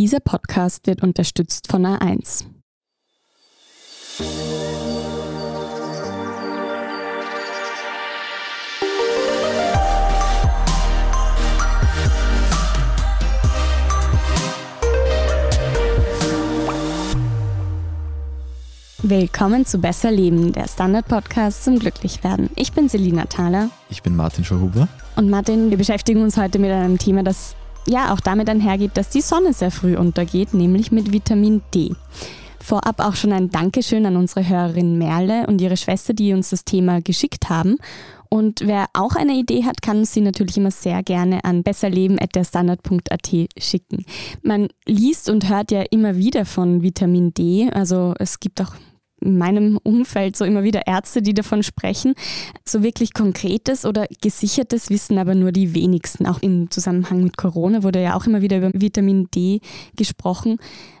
Dieser 0.00 0.20
Podcast 0.20 0.86
wird 0.86 1.02
unterstützt 1.02 1.68
von 1.70 1.84
A1. 1.84 2.46
Willkommen 19.02 19.66
zu 19.66 19.76
Besser 19.76 20.10
Leben, 20.10 20.54
der 20.54 20.66
Standard-Podcast 20.66 21.62
zum 21.64 21.78
Glücklichwerden. 21.78 22.48
Ich 22.56 22.72
bin 22.72 22.88
Selina 22.88 23.26
Thaler. 23.26 23.68
Ich 23.90 24.02
bin 24.02 24.16
Martin 24.16 24.46
Schauhuber. 24.46 24.88
Und 25.16 25.28
Martin, 25.28 25.68
wir 25.68 25.76
beschäftigen 25.76 26.22
uns 26.22 26.38
heute 26.38 26.58
mit 26.58 26.70
einem 26.70 26.96
Thema, 26.96 27.22
das 27.22 27.54
ja 27.86 28.12
auch 28.12 28.20
damit 28.20 28.48
einhergeht, 28.48 28.96
dass 28.96 29.10
die 29.10 29.20
Sonne 29.20 29.52
sehr 29.52 29.70
früh 29.70 29.96
untergeht, 29.96 30.54
nämlich 30.54 30.92
mit 30.92 31.12
Vitamin 31.12 31.62
D. 31.74 31.94
Vorab 32.62 33.00
auch 33.00 33.16
schon 33.16 33.32
ein 33.32 33.50
Dankeschön 33.50 34.06
an 34.06 34.16
unsere 34.16 34.48
Hörerin 34.48 34.98
Merle 34.98 35.46
und 35.46 35.60
ihre 35.60 35.76
Schwester, 35.76 36.12
die 36.12 36.32
uns 36.32 36.50
das 36.50 36.64
Thema 36.64 37.00
geschickt 37.00 37.48
haben. 37.48 37.78
Und 38.28 38.60
wer 38.64 38.86
auch 38.92 39.16
eine 39.16 39.32
Idee 39.32 39.64
hat, 39.64 39.82
kann 39.82 40.04
sie 40.04 40.20
natürlich 40.20 40.56
immer 40.56 40.70
sehr 40.70 41.02
gerne 41.02 41.42
an 41.44 41.64
besserleben.derstandard.at 41.64 43.48
schicken. 43.58 44.04
Man 44.42 44.68
liest 44.86 45.28
und 45.28 45.48
hört 45.48 45.72
ja 45.72 45.82
immer 45.90 46.16
wieder 46.16 46.44
von 46.44 46.80
Vitamin 46.82 47.34
D. 47.34 47.68
Also 47.72 48.14
es 48.20 48.38
gibt 48.38 48.60
auch 48.60 48.72
in 49.20 49.38
meinem 49.38 49.78
Umfeld 49.82 50.36
so 50.36 50.44
immer 50.44 50.62
wieder 50.62 50.86
Ärzte, 50.86 51.22
die 51.22 51.34
davon 51.34 51.62
sprechen. 51.62 52.14
So 52.66 52.82
wirklich 52.82 53.14
konkretes 53.14 53.84
oder 53.84 54.06
gesichertes 54.20 54.90
wissen 54.90 55.18
aber 55.18 55.34
nur 55.34 55.52
die 55.52 55.74
wenigsten. 55.74 56.26
Auch 56.26 56.40
im 56.40 56.70
Zusammenhang 56.70 57.22
mit 57.22 57.36
Corona 57.36 57.82
wurde 57.82 58.02
ja 58.02 58.16
auch 58.16 58.26
immer 58.26 58.42
wieder 58.42 58.58
über 58.58 58.70
Vitamin 58.72 59.28
D 59.34 59.60
gesprochen. 59.96 60.58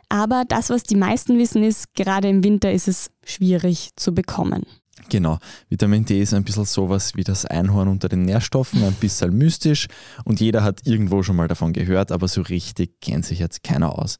Aber 0.08 0.44
das, 0.46 0.70
was 0.70 0.82
die 0.82 0.96
meisten 0.96 1.38
wissen, 1.38 1.62
ist, 1.62 1.94
gerade 1.94 2.28
im 2.28 2.42
Winter 2.42 2.72
ist 2.72 2.88
es 2.88 3.10
schwierig 3.24 3.90
zu 3.96 4.12
bekommen. 4.12 4.64
Genau. 5.08 5.38
Vitamin 5.68 6.04
D 6.04 6.20
ist 6.20 6.34
ein 6.34 6.44
bisschen 6.44 6.64
sowas 6.64 7.14
wie 7.16 7.24
das 7.24 7.44
Einhorn 7.46 7.88
unter 7.88 8.08
den 8.08 8.22
Nährstoffen, 8.22 8.84
ein 8.84 8.94
bisschen 8.94 9.36
mystisch 9.36 9.88
und 10.24 10.40
jeder 10.40 10.62
hat 10.62 10.86
irgendwo 10.86 11.22
schon 11.22 11.36
mal 11.36 11.48
davon 11.48 11.72
gehört, 11.72 12.12
aber 12.12 12.28
so 12.28 12.42
richtig 12.42 13.00
kennt 13.00 13.24
sich 13.24 13.38
jetzt 13.38 13.62
keiner 13.62 13.98
aus. 13.98 14.18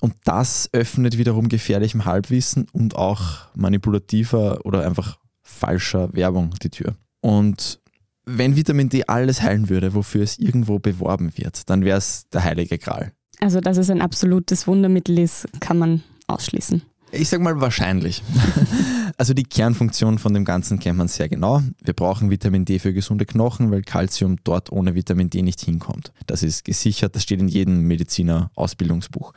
Und 0.00 0.14
das 0.24 0.68
öffnet 0.72 1.16
wiederum 1.16 1.48
gefährlichem 1.48 2.04
Halbwissen 2.04 2.66
und 2.72 2.96
auch 2.96 3.46
manipulativer 3.54 4.64
oder 4.64 4.84
einfach 4.84 5.18
falscher 5.42 6.12
Werbung 6.12 6.50
die 6.62 6.70
Tür. 6.70 6.96
Und 7.20 7.80
wenn 8.26 8.56
Vitamin 8.56 8.88
D 8.88 9.04
alles 9.06 9.40
heilen 9.40 9.68
würde, 9.68 9.94
wofür 9.94 10.22
es 10.22 10.38
irgendwo 10.38 10.78
beworben 10.78 11.32
wird, 11.36 11.70
dann 11.70 11.84
wäre 11.84 11.98
es 11.98 12.28
der 12.30 12.44
heilige 12.44 12.78
Gral. 12.78 13.12
Also, 13.40 13.60
dass 13.60 13.76
es 13.76 13.90
ein 13.90 14.02
absolutes 14.02 14.66
Wundermittel 14.66 15.18
ist, 15.18 15.46
kann 15.60 15.78
man 15.78 16.02
ausschließen. 16.26 16.82
Ich 17.12 17.28
sage 17.28 17.42
mal 17.42 17.60
wahrscheinlich. 17.60 18.22
also 19.16 19.32
die 19.32 19.44
Kernfunktion 19.44 20.18
von 20.18 20.34
dem 20.34 20.44
Ganzen 20.44 20.80
kennt 20.80 20.98
man 20.98 21.08
sehr 21.08 21.28
genau. 21.28 21.62
Wir 21.82 21.94
brauchen 21.94 22.30
Vitamin 22.30 22.64
D 22.64 22.78
für 22.78 22.92
gesunde 22.92 23.26
Knochen, 23.26 23.70
weil 23.70 23.82
Kalzium 23.82 24.36
dort 24.42 24.72
ohne 24.72 24.94
Vitamin 24.94 25.30
D 25.30 25.42
nicht 25.42 25.60
hinkommt. 25.60 26.12
Das 26.26 26.42
ist 26.42 26.64
gesichert, 26.64 27.14
das 27.14 27.22
steht 27.22 27.40
in 27.40 27.48
jedem 27.48 27.82
Mediziner 27.82 28.50
Ausbildungsbuch. 28.54 29.32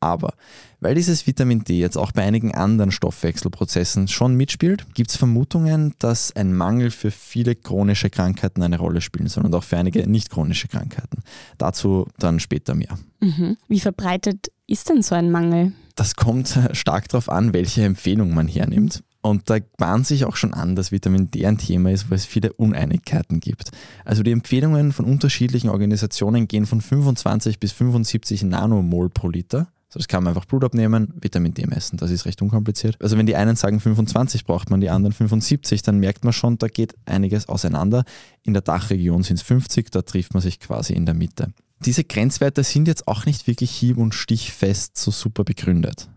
Aber 0.00 0.32
weil 0.80 0.94
dieses 0.94 1.26
Vitamin 1.26 1.62
D 1.62 1.78
jetzt 1.78 1.98
auch 1.98 2.10
bei 2.12 2.22
einigen 2.22 2.54
anderen 2.54 2.90
Stoffwechselprozessen 2.90 4.08
schon 4.08 4.34
mitspielt, 4.34 4.94
gibt 4.94 5.10
es 5.10 5.16
Vermutungen, 5.16 5.94
dass 5.98 6.34
ein 6.34 6.54
Mangel 6.54 6.90
für 6.90 7.10
viele 7.10 7.54
chronische 7.54 8.08
Krankheiten 8.08 8.62
eine 8.62 8.78
Rolle 8.78 9.02
spielen 9.02 9.28
soll 9.28 9.44
und 9.44 9.54
auch 9.54 9.64
für 9.64 9.76
einige 9.76 10.08
nicht 10.08 10.30
chronische 10.30 10.68
Krankheiten. 10.68 11.22
Dazu 11.58 12.06
dann 12.18 12.40
später 12.40 12.74
mehr. 12.74 12.98
Mhm. 13.20 13.58
Wie 13.68 13.80
verbreitet 13.80 14.50
ist 14.66 14.88
denn 14.88 15.02
so 15.02 15.14
ein 15.14 15.30
Mangel? 15.30 15.72
Das 15.96 16.16
kommt 16.16 16.58
stark 16.72 17.08
darauf 17.08 17.28
an, 17.28 17.52
welche 17.52 17.84
Empfehlung 17.84 18.32
man 18.32 18.48
hernimmt. 18.48 19.02
Und 19.22 19.50
da 19.50 19.58
bahnt 19.76 20.06
sich 20.06 20.24
auch 20.24 20.36
schon 20.36 20.54
an, 20.54 20.76
dass 20.76 20.92
Vitamin 20.92 21.30
D 21.30 21.44
ein 21.44 21.58
Thema 21.58 21.90
ist, 21.90 22.10
wo 22.10 22.14
es 22.14 22.24
viele 22.24 22.54
Uneinigkeiten 22.54 23.40
gibt. 23.40 23.70
Also 24.06 24.22
die 24.22 24.32
Empfehlungen 24.32 24.92
von 24.92 25.04
unterschiedlichen 25.04 25.68
Organisationen 25.68 26.48
gehen 26.48 26.64
von 26.64 26.80
25 26.80 27.60
bis 27.60 27.72
75 27.72 28.44
Nanomol 28.44 29.10
pro 29.10 29.28
Liter. 29.28 29.68
So, 29.92 29.98
das 29.98 30.06
kann 30.06 30.22
man 30.22 30.30
einfach 30.34 30.46
Blut 30.46 30.62
abnehmen, 30.62 31.12
Vitamin 31.20 31.52
D 31.52 31.66
messen. 31.66 31.98
Das 31.98 32.12
ist 32.12 32.24
recht 32.24 32.40
unkompliziert. 32.42 32.96
Also 33.02 33.18
wenn 33.18 33.26
die 33.26 33.34
einen 33.34 33.56
sagen 33.56 33.80
25 33.80 34.44
braucht 34.44 34.70
man, 34.70 34.80
die 34.80 34.88
anderen 34.88 35.12
75, 35.12 35.82
dann 35.82 35.98
merkt 35.98 36.22
man 36.22 36.32
schon, 36.32 36.58
da 36.58 36.68
geht 36.68 36.94
einiges 37.06 37.48
auseinander. 37.48 38.04
In 38.44 38.52
der 38.52 38.62
Dachregion 38.62 39.24
sind 39.24 39.36
es 39.36 39.42
50, 39.42 39.90
da 39.90 40.02
trifft 40.02 40.32
man 40.32 40.42
sich 40.42 40.60
quasi 40.60 40.92
in 40.92 41.06
der 41.06 41.14
Mitte. 41.14 41.52
Diese 41.84 42.04
Grenzwerte 42.04 42.62
sind 42.62 42.86
jetzt 42.86 43.08
auch 43.08 43.26
nicht 43.26 43.48
wirklich 43.48 43.72
hieb- 43.72 43.98
und 43.98 44.14
stichfest 44.14 44.96
so 44.96 45.10
super 45.10 45.42
begründet. 45.42 46.08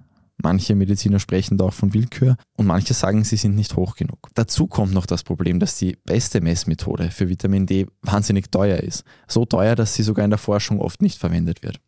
Manche 0.43 0.75
Mediziner 0.75 1.19
sprechen 1.19 1.57
da 1.57 1.65
auch 1.65 1.73
von 1.73 1.93
Willkür 1.93 2.35
und 2.57 2.67
manche 2.67 2.93
sagen, 2.93 3.23
sie 3.23 3.37
sind 3.37 3.55
nicht 3.55 3.75
hoch 3.75 3.95
genug. 3.95 4.29
Dazu 4.33 4.67
kommt 4.67 4.93
noch 4.93 5.05
das 5.05 5.23
Problem, 5.23 5.59
dass 5.59 5.77
die 5.77 5.97
beste 6.05 6.41
Messmethode 6.41 7.11
für 7.11 7.29
Vitamin 7.29 7.65
D 7.65 7.87
wahnsinnig 8.01 8.51
teuer 8.51 8.77
ist. 8.77 9.03
So 9.27 9.45
teuer, 9.45 9.75
dass 9.75 9.95
sie 9.95 10.03
sogar 10.03 10.25
in 10.25 10.31
der 10.31 10.39
Forschung 10.39 10.79
oft 10.79 11.01
nicht 11.01 11.17
verwendet 11.17 11.63
wird. 11.63 11.79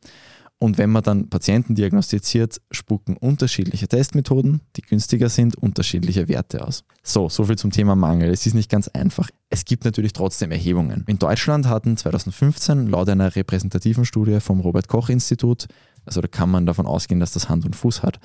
Und 0.58 0.78
wenn 0.78 0.90
man 0.90 1.04
dann 1.04 1.30
Patienten 1.30 1.76
diagnostiziert, 1.76 2.62
spucken 2.72 3.18
unterschiedliche 3.18 3.90
Testmethoden, 3.90 4.62
die 4.78 4.82
günstiger 4.82 5.28
sind, 5.28 5.58
unterschiedliche 5.58 6.30
Werte 6.30 6.66
aus. 6.66 6.86
So, 7.04 7.28
soviel 7.28 7.58
zum 7.58 7.72
Thema 7.72 7.96
Mangel. 7.96 8.30
Es 8.30 8.46
ist 8.46 8.54
nicht 8.54 8.72
ganz 8.72 8.88
einfach. 8.88 9.30
Es 9.50 9.66
gibt 9.66 9.84
natürlich 9.84 10.14
trotzdem 10.14 10.52
Erhebungen. 10.52 11.04
In 11.08 11.20
Deutschland 11.20 11.68
hatten 11.68 11.98
2015 11.98 12.88
laut 12.88 13.10
einer 13.10 13.36
repräsentativen 13.36 14.06
Studie 14.06 14.40
vom 14.40 14.62
Robert 14.62 14.88
Koch 14.88 15.10
Institut, 15.10 15.68
also 16.06 16.22
da 16.22 16.28
kann 16.28 16.50
man 16.50 16.66
davon 16.66 16.86
ausgehen, 16.86 17.20
dass 17.20 17.32
das 17.32 17.50
Hand 17.50 17.66
und 17.66 17.76
Fuß 17.76 18.04
hat, 18.04 18.20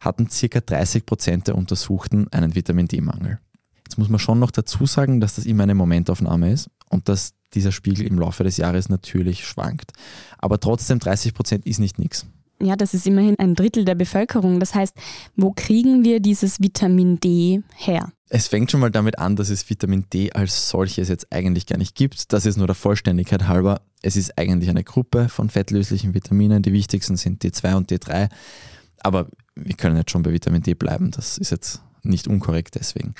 hatten 0.00 0.28
ca. 0.28 0.60
30 0.60 1.06
Prozent 1.06 1.46
der 1.46 1.56
Untersuchten 1.56 2.26
einen 2.32 2.54
Vitamin 2.54 2.88
D-Mangel. 2.88 3.38
Jetzt 3.84 3.98
muss 3.98 4.08
man 4.08 4.18
schon 4.18 4.40
noch 4.40 4.50
dazu 4.50 4.86
sagen, 4.86 5.20
dass 5.20 5.36
das 5.36 5.46
immer 5.46 5.62
eine 5.62 5.74
Momentaufnahme 5.74 6.50
ist 6.50 6.68
und 6.90 7.08
dass 7.08 7.34
dieser 7.54 7.72
Spiegel 7.72 8.06
im 8.06 8.18
Laufe 8.18 8.44
des 8.44 8.56
Jahres 8.56 8.88
natürlich 8.88 9.46
schwankt. 9.46 9.92
Aber 10.38 10.60
trotzdem 10.60 10.98
30 10.98 11.34
Prozent 11.34 11.66
ist 11.66 11.78
nicht 11.78 11.98
nichts. 11.98 12.26
Ja, 12.60 12.74
das 12.74 12.94
ist 12.94 13.06
immerhin 13.06 13.38
ein 13.38 13.54
Drittel 13.54 13.84
der 13.84 13.94
Bevölkerung. 13.94 14.60
Das 14.60 14.74
heißt, 14.74 14.94
wo 15.36 15.52
kriegen 15.52 16.04
wir 16.04 16.20
dieses 16.20 16.60
Vitamin 16.60 17.20
D 17.20 17.62
her? 17.76 18.12
Es 18.28 18.48
fängt 18.48 18.70
schon 18.70 18.80
mal 18.80 18.90
damit 18.90 19.18
an, 19.18 19.36
dass 19.36 19.50
es 19.50 19.68
Vitamin 19.68 20.06
D 20.12 20.32
als 20.32 20.70
solches 20.70 21.08
jetzt 21.08 21.30
eigentlich 21.30 21.66
gar 21.66 21.76
nicht 21.76 21.94
gibt. 21.94 22.32
Das 22.32 22.46
ist 22.46 22.56
nur 22.56 22.66
der 22.66 22.74
Vollständigkeit 22.74 23.46
halber. 23.46 23.82
Es 24.02 24.16
ist 24.16 24.38
eigentlich 24.38 24.70
eine 24.70 24.84
Gruppe 24.84 25.28
von 25.28 25.50
fettlöslichen 25.50 26.14
Vitaminen. 26.14 26.62
Die 26.62 26.72
wichtigsten 26.72 27.16
sind 27.16 27.44
D2 27.44 27.74
und 27.74 27.92
D3. 27.92 28.30
Aber 29.00 29.28
wir 29.54 29.74
können 29.74 29.96
jetzt 29.96 30.10
schon 30.10 30.22
bei 30.22 30.32
Vitamin 30.32 30.62
D 30.62 30.74
bleiben. 30.74 31.10
Das 31.10 31.38
ist 31.38 31.50
jetzt 31.50 31.82
nicht 32.02 32.26
unkorrekt 32.26 32.74
deswegen. 32.76 33.14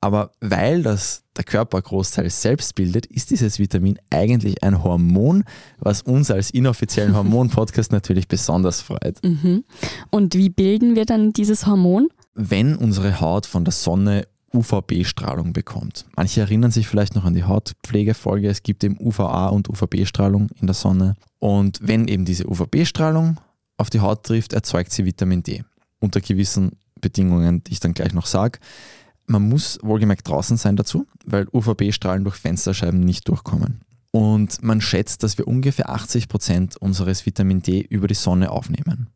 Aber 0.00 0.32
weil 0.40 0.82
das 0.82 1.24
der 1.36 1.44
Körper 1.44 1.82
großteils 1.82 2.42
selbst 2.42 2.74
bildet, 2.74 3.06
ist 3.06 3.30
dieses 3.30 3.58
Vitamin 3.58 3.98
eigentlich 4.10 4.62
ein 4.62 4.82
Hormon, 4.82 5.44
was 5.78 6.02
uns 6.02 6.30
als 6.30 6.50
inoffiziellen 6.50 7.14
Hormon-Podcast 7.16 7.90
natürlich 7.92 8.28
besonders 8.28 8.80
freut. 8.80 9.22
Mhm. 9.24 9.64
Und 10.10 10.34
wie 10.34 10.50
bilden 10.50 10.94
wir 10.94 11.04
dann 11.04 11.32
dieses 11.32 11.66
Hormon? 11.66 12.08
Wenn 12.34 12.76
unsere 12.76 13.20
Haut 13.20 13.46
von 13.46 13.64
der 13.64 13.72
Sonne 13.72 14.26
UVB-Strahlung 14.54 15.52
bekommt. 15.52 16.06
Manche 16.16 16.40
erinnern 16.40 16.70
sich 16.70 16.88
vielleicht 16.88 17.14
noch 17.14 17.24
an 17.24 17.34
die 17.34 17.44
Hautpflegefolge. 17.44 18.48
Es 18.48 18.62
gibt 18.62 18.82
eben 18.82 18.96
UVA 18.98 19.48
und 19.48 19.68
UVB-Strahlung 19.68 20.48
in 20.60 20.66
der 20.66 20.74
Sonne. 20.74 21.16
Und 21.38 21.80
wenn 21.82 22.08
eben 22.08 22.24
diese 22.24 22.48
UVB-Strahlung 22.48 23.38
auf 23.76 23.90
die 23.90 24.00
Haut 24.00 24.24
trifft, 24.24 24.54
erzeugt 24.54 24.92
sie 24.92 25.04
Vitamin 25.04 25.42
D. 25.42 25.64
Unter 26.00 26.20
gewissen 26.20 26.72
Bedingungen, 27.00 27.62
die 27.64 27.72
ich 27.72 27.80
dann 27.80 27.94
gleich 27.94 28.14
noch 28.14 28.26
sage. 28.26 28.58
Man 29.28 29.48
muss 29.48 29.78
wohlgemerkt 29.82 30.26
draußen 30.26 30.56
sein 30.56 30.76
dazu, 30.76 31.06
weil 31.26 31.46
UVB-Strahlen 31.52 32.24
durch 32.24 32.36
Fensterscheiben 32.36 33.00
nicht 33.00 33.28
durchkommen. 33.28 33.82
Und 34.10 34.62
man 34.62 34.80
schätzt, 34.80 35.22
dass 35.22 35.36
wir 35.36 35.46
ungefähr 35.46 35.90
80 35.90 36.28
Prozent 36.28 36.76
unseres 36.78 37.26
Vitamin 37.26 37.60
D 37.60 37.80
über 37.80 38.08
die 38.08 38.14
Sonne 38.14 38.50
aufnehmen. 38.50 39.08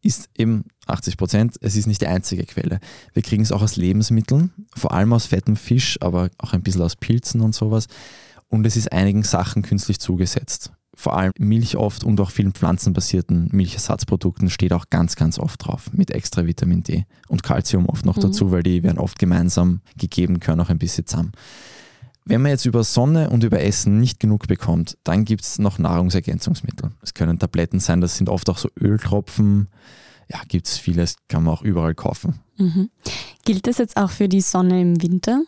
Ist 0.00 0.30
eben 0.36 0.64
80 0.86 1.18
Prozent, 1.18 1.56
es 1.60 1.76
ist 1.76 1.86
nicht 1.86 2.00
die 2.00 2.06
einzige 2.06 2.44
Quelle. 2.44 2.80
Wir 3.12 3.22
kriegen 3.22 3.42
es 3.42 3.52
auch 3.52 3.62
aus 3.62 3.76
Lebensmitteln, 3.76 4.52
vor 4.74 4.92
allem 4.92 5.12
aus 5.12 5.26
fettem 5.26 5.56
Fisch, 5.56 5.98
aber 6.00 6.30
auch 6.38 6.54
ein 6.54 6.62
bisschen 6.62 6.82
aus 6.82 6.96
Pilzen 6.96 7.42
und 7.42 7.54
sowas. 7.54 7.88
Und 8.48 8.66
es 8.66 8.76
ist 8.76 8.90
einigen 8.90 9.22
Sachen 9.22 9.62
künstlich 9.62 10.00
zugesetzt 10.00 10.72
vor 10.94 11.16
allem 11.16 11.32
Milch 11.38 11.76
oft 11.76 12.04
und 12.04 12.20
auch 12.20 12.30
vielen 12.30 12.52
pflanzenbasierten 12.52 13.48
Milchersatzprodukten 13.52 14.50
steht 14.50 14.72
auch 14.72 14.90
ganz, 14.90 15.16
ganz 15.16 15.38
oft 15.38 15.66
drauf 15.66 15.90
mit 15.92 16.10
extra 16.10 16.46
Vitamin 16.46 16.82
D 16.82 17.06
und 17.28 17.42
Calcium 17.42 17.86
oft 17.86 18.04
noch 18.04 18.16
mhm. 18.16 18.22
dazu, 18.22 18.50
weil 18.50 18.62
die 18.62 18.82
werden 18.82 18.98
oft 18.98 19.18
gemeinsam 19.18 19.80
gegeben, 19.96 20.40
können 20.40 20.60
auch 20.60 20.68
ein 20.68 20.78
bisschen 20.78 21.06
zusammen. 21.06 21.32
Wenn 22.24 22.42
man 22.42 22.52
jetzt 22.52 22.66
über 22.66 22.84
Sonne 22.84 23.30
und 23.30 23.42
über 23.42 23.60
Essen 23.60 23.98
nicht 23.98 24.20
genug 24.20 24.46
bekommt, 24.46 24.96
dann 25.02 25.24
gibt 25.24 25.42
es 25.42 25.58
noch 25.58 25.78
Nahrungsergänzungsmittel. 25.78 26.90
Es 27.02 27.14
können 27.14 27.38
Tabletten 27.38 27.80
sein, 27.80 28.00
das 28.00 28.16
sind 28.16 28.28
oft 28.28 28.48
auch 28.48 28.58
so 28.58 28.68
Öltropfen. 28.80 29.68
Ja, 30.30 30.40
gibt 30.46 30.68
es 30.68 30.78
vieles, 30.78 31.16
kann 31.28 31.42
man 31.42 31.54
auch 31.54 31.62
überall 31.62 31.94
kaufen. 31.94 32.38
Mhm. 32.58 32.90
Gilt 33.44 33.66
das 33.66 33.78
jetzt 33.78 33.96
auch 33.96 34.10
für 34.10 34.28
die 34.28 34.40
Sonne 34.40 34.80
im 34.80 35.02
Winter? 35.02 35.42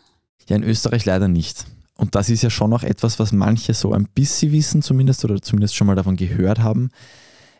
Ja, 0.47 0.57
in 0.57 0.63
Österreich 0.63 1.05
leider 1.05 1.27
nicht. 1.27 1.65
Und 1.97 2.15
das 2.15 2.29
ist 2.29 2.41
ja 2.41 2.49
schon 2.49 2.73
auch 2.73 2.83
etwas, 2.83 3.19
was 3.19 3.31
manche 3.31 3.73
so 3.73 3.93
ein 3.93 4.07
bisschen 4.13 4.51
wissen 4.51 4.81
zumindest 4.81 5.23
oder 5.23 5.41
zumindest 5.41 5.75
schon 5.75 5.87
mal 5.87 5.95
davon 5.95 6.17
gehört 6.17 6.59
haben. 6.59 6.89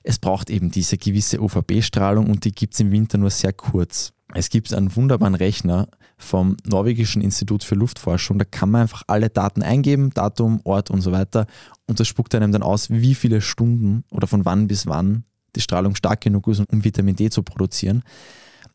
Es 0.03 0.19
braucht 0.19 0.49
eben 0.49 0.71
diese 0.71 0.97
gewisse 0.97 1.41
UVB-Strahlung 1.41 2.27
und 2.29 2.45
die 2.45 2.51
gibt 2.51 2.73
es 2.73 2.79
im 2.79 2.91
Winter 2.91 3.17
nur 3.17 3.31
sehr 3.31 3.53
kurz. 3.53 4.13
Es 4.33 4.49
gibt 4.49 4.73
einen 4.73 4.95
wunderbaren 4.95 5.35
Rechner 5.35 5.87
vom 6.17 6.57
Norwegischen 6.65 7.21
Institut 7.21 7.63
für 7.63 7.75
Luftforschung. 7.75 8.37
Da 8.37 8.45
kann 8.45 8.69
man 8.69 8.81
einfach 8.81 9.03
alle 9.07 9.29
Daten 9.29 9.63
eingeben, 9.63 10.11
Datum, 10.13 10.61
Ort 10.63 10.91
und 10.91 11.01
so 11.01 11.11
weiter. 11.11 11.47
Und 11.87 11.99
das 11.99 12.07
spuckt 12.07 12.35
einem 12.35 12.51
dann 12.51 12.63
aus, 12.63 12.89
wie 12.89 13.15
viele 13.15 13.41
Stunden 13.41 14.03
oder 14.11 14.27
von 14.27 14.45
wann 14.45 14.67
bis 14.67 14.87
wann 14.87 15.23
die 15.55 15.61
Strahlung 15.61 15.95
stark 15.95 16.21
genug 16.21 16.47
ist, 16.47 16.61
um 16.71 16.83
Vitamin 16.83 17.15
D 17.15 17.29
zu 17.29 17.43
produzieren. 17.43 18.03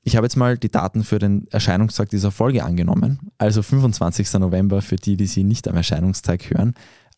Ich 0.03 0.17
habe 0.17 0.25
jetzt 0.25 0.37
mal 0.37 0.57
die 0.57 0.71
Daten 0.71 1.05
für 1.05 1.19
den 1.19 1.47
Erscheinungstag 1.51 2.09
dieser 2.09 2.31
Folge 2.31 2.65
angenommen, 2.65 3.31
also 3.39 3.63
25. 3.63 4.33
November 4.35 4.81
für 4.81 4.97
die, 4.97 5.17
die 5.17 5.27
sie 5.27 5.45
nicht 5.45 5.69
am 5.69 5.77
Erscheinungstag 5.77 6.51
hören. 6.51 6.75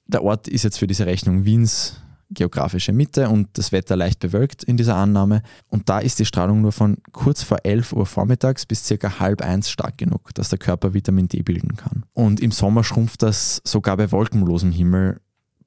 Der 0.07 0.25
Ort 0.25 0.49
ist 0.49 0.65
jetzt 0.65 0.79
für 0.79 0.89
diese 0.89 1.07
Rechnung 1.07 1.45
Wiens 1.45 2.03
geografische 2.35 2.93
Mitte 2.93 3.29
und 3.29 3.49
das 3.59 3.73
Wetter 3.73 3.95
leicht 3.95 4.21
bewölkt 4.21 4.65
in 4.65 4.77
dieser 4.77 4.97
Annahme. 4.97 5.43
Und 5.69 5.89
da 5.89 5.99
ist 5.99 6.19
die 6.19 6.25
Strahlung 6.25 6.63
nur 6.63 6.73
von 6.73 6.97
kurz 7.13 7.43
vor 7.43 7.59
11 7.65 7.93
Uhr 7.93 8.07
vormittags 8.07 8.67
bis 8.67 8.85
circa 8.85 9.21
halb 9.21 9.43
eins 9.43 9.71
stark 9.71 9.99
genug, 9.99 10.35
dass 10.35 10.49
der 10.49 10.59
Körper 10.59 10.95
Vitamin 10.95 11.29
D 11.29 11.43
bilden 11.43 11.77
kann. 11.77 12.05
Und 12.13 12.41
im 12.41 12.51
Sommer 12.51 12.85
schrumpft 12.85 13.23
das 13.23 13.61
sogar 13.65 13.97
bei 13.97 14.11
wolkenlosem 14.11 14.73
Himmel 14.73 15.21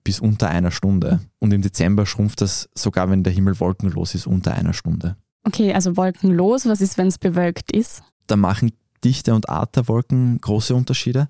bis 0.04 0.20
unter 0.20 0.50
einer 0.50 0.72
Stunde. 0.72 1.20
Und 1.40 1.54
im 1.54 1.62
Dezember 1.62 2.06
schrumpft 2.06 2.42
das 2.42 2.70
sogar, 2.76 3.10
wenn 3.10 3.24
der 3.24 3.34
Himmel 3.34 3.60
wolkenlos 3.60 4.16
ist, 4.16 4.28
unter 4.28 4.54
einer 4.54 4.74
Stunde. 4.74 5.18
Okay, 5.46 5.74
also 5.74 5.96
wolkenlos, 5.96 6.66
was 6.66 6.82
ist, 6.82 6.98
wenn 6.98 7.08
es 7.08 7.18
bewölkt 7.18 7.72
ist? 7.72 8.04
Da 8.28 8.36
machen 8.36 8.72
Dichte 9.04 9.34
und 9.36 9.48
Art 9.48 9.76
der 9.76 9.88
Wolken 9.88 10.40
große 10.42 10.74
Unterschiede. 10.74 11.30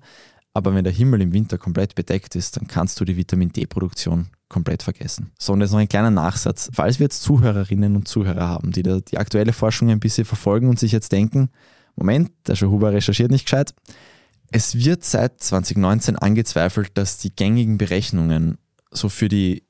Aber 0.54 0.74
wenn 0.74 0.84
der 0.84 0.92
Himmel 0.92 1.20
im 1.20 1.34
Winter 1.34 1.58
komplett 1.58 1.94
bedeckt 1.94 2.34
ist, 2.34 2.56
dann 2.56 2.66
kannst 2.66 2.98
du 2.98 3.04
die 3.04 3.18
Vitamin 3.18 3.52
D-Produktion 3.52 4.28
komplett 4.48 4.82
vergessen. 4.82 5.32
So, 5.38 5.52
und 5.52 5.60
jetzt 5.60 5.72
noch 5.72 5.78
ein 5.78 5.88
kleiner 5.88 6.10
Nachsatz. 6.10 6.70
Falls 6.72 6.98
wir 6.98 7.04
jetzt 7.04 7.22
Zuhörerinnen 7.22 7.94
und 7.94 8.08
Zuhörer 8.08 8.48
haben, 8.48 8.72
die 8.72 8.82
da 8.82 9.00
die 9.00 9.18
aktuelle 9.18 9.52
Forschung 9.52 9.90
ein 9.90 10.00
bisschen 10.00 10.24
verfolgen 10.24 10.70
und 10.70 10.78
sich 10.78 10.92
jetzt 10.92 11.12
denken, 11.12 11.50
Moment, 11.94 12.30
der 12.48 12.56
Huber 12.56 12.92
recherchiert 12.92 13.30
nicht 13.30 13.44
gescheit. 13.44 13.74
Es 14.50 14.76
wird 14.76 15.04
seit 15.04 15.42
2019 15.42 16.16
angezweifelt, 16.16 16.92
dass 16.94 17.18
die 17.18 17.34
gängigen 17.34 17.76
Berechnungen 17.76 18.56
so 18.90 19.10
für 19.10 19.28
die 19.28 19.64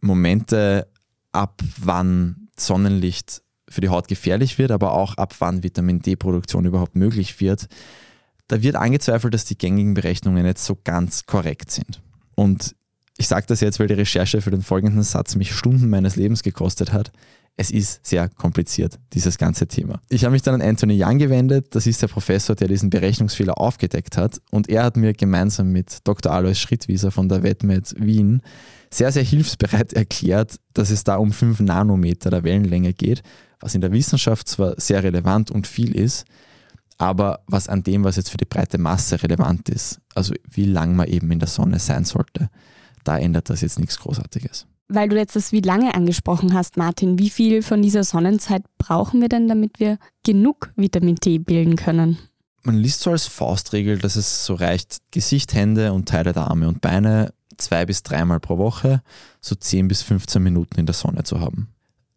Momente, 0.00 0.86
ab 1.32 1.60
wann 1.78 2.48
Sonnenlicht 2.56 3.42
für 3.74 3.80
die 3.80 3.90
Haut 3.90 4.08
gefährlich 4.08 4.58
wird, 4.58 4.70
aber 4.70 4.92
auch 4.92 5.14
ab 5.14 5.34
wann 5.40 5.62
Vitamin 5.62 6.00
D-Produktion 6.00 6.64
überhaupt 6.64 6.96
möglich 6.96 7.40
wird, 7.40 7.66
da 8.48 8.62
wird 8.62 8.76
angezweifelt, 8.76 9.34
dass 9.34 9.44
die 9.44 9.58
gängigen 9.58 9.94
Berechnungen 9.94 10.44
jetzt 10.46 10.64
so 10.64 10.78
ganz 10.82 11.26
korrekt 11.26 11.70
sind. 11.70 12.00
Und 12.34 12.74
ich 13.16 13.28
sage 13.28 13.46
das 13.46 13.60
jetzt, 13.60 13.78
weil 13.80 13.86
die 13.86 13.94
Recherche 13.94 14.40
für 14.40 14.50
den 14.50 14.62
folgenden 14.62 15.02
Satz 15.02 15.36
mich 15.36 15.52
Stunden 15.52 15.88
meines 15.88 16.16
Lebens 16.16 16.42
gekostet 16.42 16.92
hat. 16.92 17.12
Es 17.56 17.70
ist 17.70 18.04
sehr 18.04 18.28
kompliziert, 18.28 18.98
dieses 19.12 19.38
ganze 19.38 19.68
Thema. 19.68 20.00
Ich 20.08 20.24
habe 20.24 20.32
mich 20.32 20.42
dann 20.42 20.54
an 20.54 20.62
Anthony 20.62 21.00
Young 21.00 21.18
gewendet, 21.18 21.68
das 21.70 21.86
ist 21.86 22.02
der 22.02 22.08
Professor, 22.08 22.56
der 22.56 22.66
diesen 22.66 22.90
Berechnungsfehler 22.90 23.58
aufgedeckt 23.58 24.16
hat. 24.16 24.40
Und 24.50 24.68
er 24.68 24.82
hat 24.82 24.96
mir 24.96 25.12
gemeinsam 25.12 25.70
mit 25.70 25.98
Dr. 26.02 26.32
Alois 26.32 26.54
Schrittwieser 26.54 27.12
von 27.12 27.28
der 27.28 27.44
WetMed 27.44 27.94
Wien 27.98 28.42
sehr, 28.94 29.10
sehr 29.10 29.24
hilfsbereit 29.24 29.92
erklärt, 29.92 30.56
dass 30.72 30.90
es 30.90 31.02
da 31.02 31.16
um 31.16 31.32
5 31.32 31.60
Nanometer 31.60 32.30
der 32.30 32.44
Wellenlänge 32.44 32.92
geht, 32.92 33.22
was 33.60 33.74
in 33.74 33.80
der 33.80 33.92
Wissenschaft 33.92 34.48
zwar 34.48 34.78
sehr 34.80 35.02
relevant 35.02 35.50
und 35.50 35.66
viel 35.66 35.96
ist, 35.96 36.24
aber 36.96 37.40
was 37.46 37.68
an 37.68 37.82
dem, 37.82 38.04
was 38.04 38.16
jetzt 38.16 38.30
für 38.30 38.36
die 38.36 38.44
breite 38.44 38.78
Masse 38.78 39.20
relevant 39.22 39.68
ist, 39.68 40.00
also 40.14 40.32
wie 40.48 40.66
lang 40.66 40.94
man 40.94 41.08
eben 41.08 41.30
in 41.32 41.40
der 41.40 41.48
Sonne 41.48 41.80
sein 41.80 42.04
sollte, 42.04 42.50
da 43.02 43.18
ändert 43.18 43.50
das 43.50 43.62
jetzt 43.62 43.80
nichts 43.80 43.98
Großartiges. 43.98 44.66
Weil 44.86 45.08
du 45.08 45.16
jetzt 45.16 45.34
das 45.34 45.50
wie 45.50 45.60
lange 45.60 45.94
angesprochen 45.94 46.54
hast, 46.54 46.76
Martin, 46.76 47.18
wie 47.18 47.30
viel 47.30 47.62
von 47.62 47.82
dieser 47.82 48.04
Sonnenzeit 48.04 48.62
brauchen 48.78 49.20
wir 49.20 49.28
denn, 49.28 49.48
damit 49.48 49.80
wir 49.80 49.98
genug 50.24 50.72
Vitamin 50.76 51.16
D 51.16 51.38
bilden 51.38 51.74
können? 51.74 52.18
Man 52.62 52.76
liest 52.76 53.00
so 53.00 53.10
als 53.10 53.26
Faustregel, 53.26 53.98
dass 53.98 54.16
es 54.16 54.46
so 54.46 54.54
reicht, 54.54 54.98
Gesicht, 55.10 55.52
Hände 55.52 55.92
und 55.92 56.08
Teile 56.08 56.32
der 56.32 56.48
Arme 56.48 56.68
und 56.68 56.80
Beine 56.80 57.33
zwei 57.58 57.86
bis 57.86 58.02
dreimal 58.02 58.40
pro 58.40 58.58
Woche 58.58 59.02
so 59.40 59.54
10 59.54 59.88
bis 59.88 60.02
15 60.02 60.42
Minuten 60.42 60.78
in 60.78 60.86
der 60.86 60.94
Sonne 60.94 61.24
zu 61.24 61.40
haben. 61.40 61.68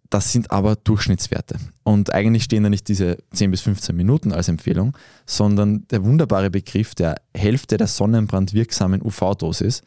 Das 0.10 0.32
sind 0.32 0.52
aber 0.52 0.76
Durchschnittswerte. 0.76 1.58
Und 1.84 2.14
eigentlich 2.14 2.44
stehen 2.44 2.64
da 2.64 2.70
nicht 2.70 2.88
diese 2.88 3.18
10 3.34 3.52
bis 3.52 3.62
15 3.62 3.96
Minuten 3.96 4.32
als 4.32 4.48
Empfehlung, 4.48 4.98
sondern 5.26 5.86
der 5.90 6.04
wunderbare 6.04 6.50
Begriff 6.50 6.96
der 6.96 7.16
Hälfte 7.36 7.78
der 7.78 7.88
sonnenbrandwirksamen 7.88 9.02
UV-Dosis, 9.02 9.82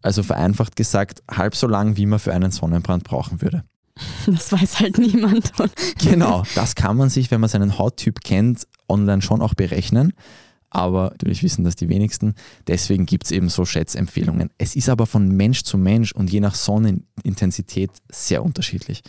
also 0.00 0.22
vereinfacht 0.22 0.76
gesagt, 0.76 1.22
halb 1.30 1.54
so 1.54 1.66
lang, 1.66 1.96
wie 1.96 2.06
man 2.06 2.18
für 2.18 2.32
einen 2.32 2.50
Sonnenbrand 2.50 3.04
brauchen 3.04 3.42
würde. 3.42 3.64
Das 4.26 4.52
weiß 4.52 4.80
halt 4.80 4.98
niemand. 4.98 5.52
genau, 5.98 6.44
das 6.54 6.74
kann 6.74 6.96
man 6.96 7.10
sich, 7.10 7.30
wenn 7.30 7.40
man 7.40 7.50
seinen 7.50 7.78
Hauttyp 7.78 8.20
kennt, 8.20 8.66
online 8.88 9.22
schon 9.22 9.42
auch 9.42 9.54
berechnen. 9.54 10.12
Aber 10.70 11.10
natürlich 11.10 11.42
wissen 11.42 11.64
das 11.64 11.76
die 11.76 11.88
wenigsten. 11.88 12.34
Deswegen 12.66 13.06
gibt 13.06 13.24
es 13.24 13.30
eben 13.30 13.48
so 13.48 13.64
Schätzempfehlungen. 13.64 14.50
Es 14.58 14.76
ist 14.76 14.88
aber 14.88 15.06
von 15.06 15.28
Mensch 15.28 15.62
zu 15.62 15.78
Mensch 15.78 16.12
und 16.12 16.30
je 16.30 16.40
nach 16.40 16.54
Sonnenintensität 16.54 17.90
sehr 18.10 18.44
unterschiedlich. 18.44 19.02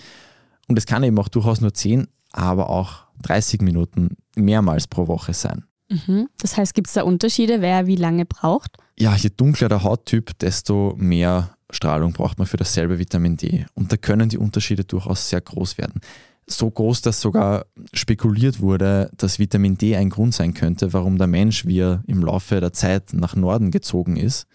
Und 0.67 0.77
es 0.77 0.85
kann 0.85 1.03
eben 1.03 1.19
auch 1.19 1.27
durchaus 1.27 1.61
nur 1.61 1.73
10, 1.73 2.07
aber 2.31 2.69
auch 2.69 3.07
30 3.23 3.61
Minuten 3.61 4.15
mehrmals 4.35 4.87
pro 4.87 5.07
Woche 5.07 5.33
sein. 5.33 5.65
Mhm. 5.89 6.29
Das 6.37 6.55
heißt, 6.55 6.73
gibt 6.73 6.87
es 6.87 6.93
da 6.93 7.03
Unterschiede, 7.03 7.61
wer 7.61 7.87
wie 7.87 7.95
lange 7.95 8.25
braucht? 8.25 8.77
Ja, 8.97 9.15
je 9.15 9.31
dunkler 9.35 9.69
der 9.69 9.83
Hauttyp, 9.83 10.37
desto 10.39 10.93
mehr 10.97 11.55
Strahlung 11.71 12.13
braucht 12.13 12.37
man 12.37 12.47
für 12.47 12.57
dasselbe 12.57 12.99
Vitamin 12.99 13.37
D. 13.37 13.65
Und 13.73 13.91
da 13.91 13.97
können 13.97 14.29
die 14.29 14.37
Unterschiede 14.37 14.83
durchaus 14.83 15.29
sehr 15.29 15.41
groß 15.41 15.77
werden. 15.77 16.01
So 16.49 16.69
groß, 16.69 17.01
dass 17.01 17.21
sogar 17.21 17.65
spekuliert 17.93 18.59
wurde, 18.59 19.11
dass 19.15 19.37
Vitamin 19.37 19.77
D 19.77 19.95
ein 19.95 20.09
Grund 20.09 20.33
sein 20.33 20.55
könnte, 20.55 20.93
warum 20.93 21.17
der 21.17 21.27
Mensch, 21.27 21.65
wie 21.65 21.79
er 21.79 22.03
im 22.07 22.23
Laufe 22.23 22.59
der 22.59 22.73
Zeit 22.73 23.13
nach 23.13 23.35
Norden 23.35 23.69
gezogen 23.69 24.17
ist, 24.17 24.47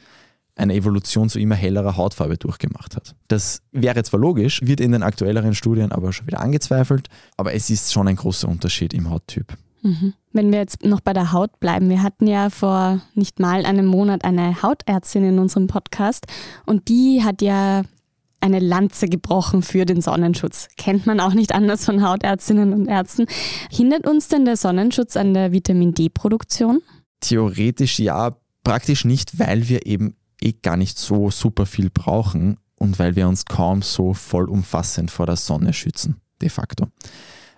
eine 0.57 0.75
Evolution 0.75 1.29
zu 1.29 1.39
immer 1.39 1.55
hellerer 1.55 1.97
Hautfarbe 1.97 2.37
durchgemacht 2.37 2.97
hat. 2.97 3.15
Das 3.29 3.63
wäre 3.73 4.03
zwar 4.03 4.21
logisch, 4.21 4.61
wird 4.63 4.81
in 4.81 4.93
den 4.93 5.03
aktuelleren 5.03 5.55
Studien 5.55 5.93
aber 5.93 6.13
schon 6.13 6.27
wieder 6.27 6.41
angezweifelt, 6.41 7.09
aber 7.37 7.55
es 7.55 7.71
ist 7.71 7.93
schon 7.93 8.09
ein 8.09 8.17
großer 8.17 8.49
Unterschied 8.49 8.95
im 8.95 9.11
Hauttyp. 9.11 9.57
Mhm. 9.83 10.15
Wenn 10.33 10.51
wir 10.51 10.59
jetzt 10.59 10.85
noch 10.85 11.01
bei 11.01 11.13
der 11.13 11.33
Haut 11.33 11.61
bleiben, 11.61 11.89
wir 11.89 12.03
hatten 12.03 12.27
ja 12.27 12.51
vor 12.51 13.01
nicht 13.15 13.39
mal 13.39 13.67
einem 13.67 13.87
Monat 13.87 14.25
eine 14.25 14.63
Hautärztin 14.63 15.25
in 15.25 15.39
unserem 15.39 15.67
Podcast 15.67 16.27
und 16.67 16.89
die 16.89 17.23
hat 17.23 17.43
ja 17.43 17.83
eine 18.45 18.59
Lanze 18.59 19.09
gebrochen 19.09 19.63
für 19.63 19.87
den 19.87 20.03
Sonnenschutz. 20.03 20.69
Kennt 20.77 21.07
man 21.07 21.19
auch 21.19 21.33
nicht 21.33 21.55
anders 21.55 21.87
von 21.87 22.07
Hautärztinnen 22.07 22.75
und 22.75 22.87
Ärzten. 22.87 23.25
Hindert 23.71 24.07
uns 24.07 24.29
denn 24.29 24.45
der 24.45 24.59
Sonnenschutz 24.59 25.17
an 25.17 25.33
der 25.33 25.51
Vitamin 25.51 25.95
D-Produktion? 25.95 26.83
Theoretisch 27.21 27.99
ja, 27.99 28.37
praktisch 28.63 29.07
nicht, 29.07 29.39
weil 29.39 29.69
wir 29.71 29.87
eben 29.87 30.17
eh 30.43 30.53
gar 30.53 30.77
nicht 30.77 30.99
so 30.99 31.31
super 31.31 31.65
viel 31.65 31.89
brauchen 31.89 32.59
und 32.79 32.99
weil 32.99 33.17
wir 33.17 33.29
uns 33.29 33.47
kaum 33.47 33.81
so 33.81 34.13
vollumfassend 34.13 35.11
vor 35.11 35.25
der 35.25 35.37
Sonne 35.37 35.73
schützen, 35.73 36.17
de 36.43 36.51
facto. 36.51 36.89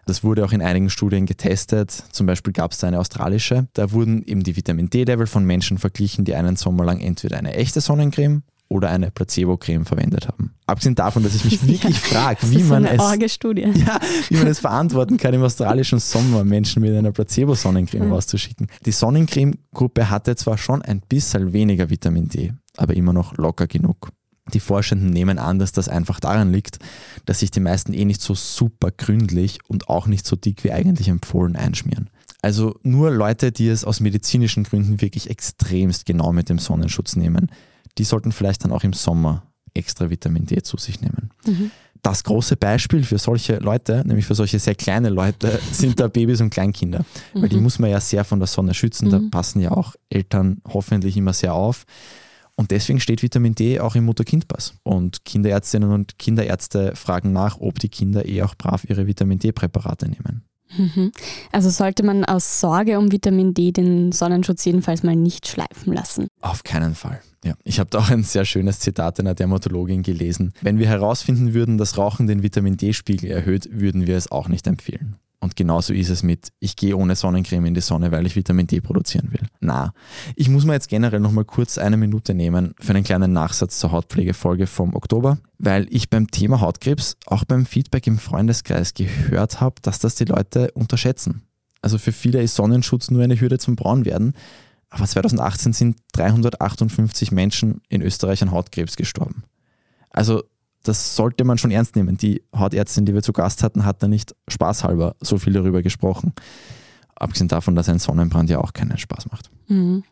Das 0.07 0.23
wurde 0.23 0.45
auch 0.45 0.53
in 0.53 0.63
einigen 0.63 0.89
Studien 0.89 1.27
getestet. 1.27 1.91
Zum 2.13 2.27
Beispiel 2.27 2.53
gab 2.53 2.71
es 2.71 2.79
da 2.79 2.87
eine 2.87 3.01
australische. 3.01 3.67
Da 3.73 3.91
wurden 3.91 4.23
eben 4.23 4.45
die 4.45 4.55
Vitamin 4.57 4.89
D-Level 4.89 5.27
von 5.27 5.45
Menschen 5.45 5.79
verglichen, 5.79 6.25
die 6.25 6.37
einen 6.37 6.55
Sommer 6.55 6.85
lang 6.85 7.01
entweder 7.01 7.39
eine 7.39 7.55
echte 7.55 7.81
Sonnencreme 7.81 8.45
oder 8.69 8.91
eine 8.91 9.11
Placebo-Creme 9.11 9.85
verwendet 9.85 10.29
haben. 10.29 10.55
Abgesehen 10.67 10.95
davon, 10.95 11.23
dass 11.23 11.35
ich 11.35 11.45
mich 11.45 11.67
wirklich 11.67 11.99
frage, 12.01 12.39
wie 12.51 12.63
man 12.63 12.85
es 12.85 12.99
ja, 13.87 14.01
wie 14.29 14.37
man 14.37 14.47
es 14.49 14.59
verantworten 14.59 15.17
kann, 15.17 15.35
im 15.35 15.43
australischen 15.43 16.01
Sommer 16.01 16.45
Menschen 16.45 16.83
mit 16.83 16.95
einer 16.95 17.13
Placebo-Sonnencreme 17.13 18.07
mhm. 18.07 18.13
rauszuschicken. 18.13 18.67
Die 18.85 18.93
Sonnencreme-Gruppe 18.93 20.11
hatte 20.11 20.35
zwar 20.37 20.59
schon 20.59 20.83
ein 20.83 21.01
bisschen 21.01 21.53
weniger 21.53 21.91
Vitamin 21.91 22.29
D, 22.29 22.53
aber 22.77 22.97
immer 22.97 23.13
noch 23.13 23.37
locker 23.37 23.67
genug. 23.67 24.11
Die 24.55 24.61
Forschenden 24.61 25.11
nehmen 25.11 25.39
an, 25.39 25.59
dass 25.59 25.73
das 25.73 25.89
einfach 25.89 26.21
daran 26.21 26.53
liegt, 26.53 26.79
dass 27.25 27.41
sich 27.41 27.51
die 27.51 27.61
meisten 27.61 27.93
eh 27.93 28.05
nicht 28.05 28.21
so 28.21 28.35
super 28.35 28.91
gründlich 28.97 29.59
und 29.67 29.89
auch 29.89 30.07
nicht 30.07 30.27
so 30.27 30.37
dick 30.37 30.63
wie 30.63 30.73
eigentlich 30.73 31.09
empfohlen 31.09 31.57
einschmieren. 31.57 32.11
Also 32.43 32.79
nur 32.83 33.11
Leute, 33.11 33.51
die 33.51 33.69
es 33.69 33.85
aus 33.85 33.99
medizinischen 33.99 34.63
Gründen 34.63 35.01
wirklich 35.01 35.31
extremst 35.31 36.07
genau 36.07 36.33
mit 36.33 36.49
dem 36.49 36.61
Sonnenschutz 36.61 37.17
nehmen, 37.17 37.51
die 37.99 38.05
sollten 38.05 38.33
vielleicht 38.33 38.65
dann 38.65 38.73
auch 38.73 38.85
im 38.85 38.93
Sommer 38.93 39.43
extra 39.75 40.11
Vitamin 40.11 40.47
D 40.47 40.63
zu 40.63 40.77
sich 40.77 41.01
nehmen. 41.01 41.31
Mhm. 41.47 41.71
Das 42.03 42.23
große 42.25 42.57
Beispiel 42.57 43.03
für 43.03 43.19
solche 43.19 43.57
Leute, 43.57 44.03
nämlich 44.07 44.27
für 44.27 44.35
solche 44.35 44.59
sehr 44.59 44.75
kleine 44.75 45.09
Leute, 45.09 45.59
sind 45.73 45.99
da 45.99 46.09
Babys 46.09 46.41
und 46.41 46.51
Kleinkinder. 46.51 47.05
Mhm. 47.35 47.43
Weil 47.43 47.49
die 47.49 47.57
muss 47.57 47.79
man 47.79 47.91
ja 47.91 48.01
sehr 48.01 48.25
von 48.25 48.39
der 48.39 48.47
Sonne 48.47 48.75
schützen. 48.75 49.09
Mhm. 49.09 49.11
Da 49.11 49.21
passen 49.31 49.61
ja 49.61 49.73
auch 49.73 49.95
Eltern 50.09 50.63
hoffentlich 50.73 51.17
immer 51.17 51.33
sehr 51.33 51.55
auf. 51.55 51.85
Und 52.59 52.71
deswegen 52.71 53.01
steht 53.01 53.23
Vitamin 53.23 53.55
D 53.55 53.81
auch 53.81 53.97
im 53.97 54.05
Mutter-Kind-Pass. 54.05 54.75
Und 54.83 55.25
Kinderärztinnen 55.27 55.91
und 55.91 56.19
Kinderärzte 56.19 56.97
fragen 56.97 57.33
nach, 57.33 57.61
ob 57.61 57.79
die 57.79 57.91
Kinder 57.91 58.27
eh 58.27 58.43
auch 58.43 58.55
brav 58.55 58.85
ihre 58.89 59.07
Vitamin 59.07 59.39
D-Präparate 59.39 60.09
nehmen. 60.09 60.43
Mhm. 60.77 61.13
Also 61.53 61.71
sollte 61.71 62.03
man 62.03 62.25
aus 62.25 62.61
Sorge 62.61 62.99
um 62.99 63.13
Vitamin 63.13 63.53
D 63.53 63.73
den 63.73 64.11
Sonnenschutz 64.13 64.65
jedenfalls 64.65 65.03
mal 65.03 65.15
nicht 65.15 65.47
schleifen 65.47 65.93
lassen. 65.93 66.29
Auf 66.41 66.65
keinen 66.65 66.95
Fall. 66.95 67.21
Ja, 67.47 67.55
ich 67.63 67.79
habe 67.79 67.89
da 67.91 68.01
auch 68.01 68.11
ein 68.11 68.25
sehr 68.25 68.45
schönes 68.45 68.81
Zitat 68.81 69.21
einer 69.21 69.35
Dermatologin 69.35 70.03
gelesen. 70.03 70.53
Wenn 70.63 70.81
wir 70.81 70.89
herausfinden 70.89 71.55
würden, 71.55 71.79
dass 71.79 71.97
Rauchen 71.97 72.27
den 72.27 72.43
Vitamin 72.43 72.77
D-Spiegel 72.77 73.31
erhöht, 73.31 73.69
würden 73.71 74.09
wir 74.09 74.17
es 74.17 74.33
auch 74.33 74.49
nicht 74.49 74.67
empfehlen. 74.67 75.15
Und 75.39 75.55
genauso 75.55 75.93
ist 75.93 76.09
es 76.09 76.25
mit, 76.25 76.49
ich 76.59 76.75
gehe 76.75 76.97
ohne 76.97 77.15
Sonnencreme 77.15 77.67
in 77.67 77.75
die 77.75 77.83
Sonne, 77.83 78.11
weil 78.11 78.27
ich 78.27 78.35
Vitamin 78.35 78.67
D 78.67 78.81
produzieren 78.81 79.29
will. 79.31 79.47
Na, 79.61 79.93
ich 80.35 80.49
muss 80.49 80.65
mir 80.65 80.73
jetzt 80.73 80.89
generell 80.89 81.21
nochmal 81.21 81.45
kurz 81.45 81.79
eine 81.79 81.97
Minute 81.97 82.35
nehmen 82.35 82.75
für 82.81 82.95
einen 82.95 83.05
kleinen 83.05 83.33
Nachsatz 83.33 83.79
zur 83.79 83.93
Hautpflegefolge 83.93 84.67
vom 84.67 84.97
Oktober, 84.97 85.39
weil 85.59 85.87
ich 85.91 86.11
beim 86.11 86.29
Thema 86.33 86.61
Hautkrebs 86.61 87.17
auch 87.27 87.45
beim 87.45 87.65
Feedback 87.65 88.09
im 88.09 88.19
Freundeskreis 88.19 88.93
gehört 88.95 89.61
habe, 89.61 89.77
dass 89.83 90.01
das 90.01 90.17
die 90.17 90.25
Leute 90.25 90.73
unterschätzen. 90.73 91.43
Also 91.81 91.99
für 91.99 92.11
viele 92.11 92.43
ist 92.43 92.57
Sonnenschutz 92.57 93.13
nur 93.13 93.23
eine 93.23 93.41
Hürde 93.41 93.59
zum 93.59 93.77
Braunwerden, 93.77 94.35
aber 94.91 95.07
2018 95.07 95.73
sind 95.73 95.97
358 96.13 97.33
Menschen 97.33 97.81
in 97.89 98.03
Österreich 98.03 98.43
an 98.43 98.53
Hautkrebs 98.53 98.97
gestorben. 98.97 99.45
Also 100.11 100.43
das 100.83 101.17
sollte 101.17 101.45
man 101.45 101.59
schon 101.59 101.71
ernst 101.73 101.97
nehmen. 101.97 102.17
Die 102.17 102.43
Hautärztin, 102.57 103.07
die 103.07 103.15
wir 103.15 103.23
zu 103.23 103.33
Gast 103.33 103.63
hatten, 103.63 103.85
hat 103.85 104.03
da 104.03 104.09
nicht 104.09 104.35
spaßhalber 104.49 105.17
so 105.21 105.39
viel 105.39 105.53
darüber 105.53 105.83
gesprochen. 105.83 106.33
Abgesehen 107.17 107.49
davon, 107.49 107.75
dass 107.75 107.89
ein 107.89 107.99
Sonnenbrand 107.99 108.51
ja 108.51 108.59
auch 108.59 108.73
keinen 108.73 108.97
Spaß 108.97 109.31
macht. 109.31 109.51
Mhm. 109.69 110.05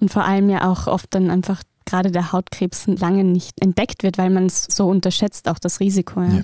Und 0.00 0.10
vor 0.10 0.24
allem 0.24 0.48
ja 0.48 0.70
auch 0.70 0.86
oft 0.86 1.14
dann 1.14 1.30
einfach 1.30 1.62
gerade 1.84 2.10
der 2.10 2.32
Hautkrebs 2.32 2.86
lange 2.88 3.22
nicht 3.22 3.62
entdeckt 3.62 4.02
wird, 4.02 4.18
weil 4.18 4.30
man 4.30 4.46
es 4.46 4.64
so 4.68 4.88
unterschätzt, 4.88 5.48
auch 5.48 5.58
das 5.58 5.80
Risiko. 5.80 6.20
Ja. 6.20 6.28
Ja. 6.28 6.42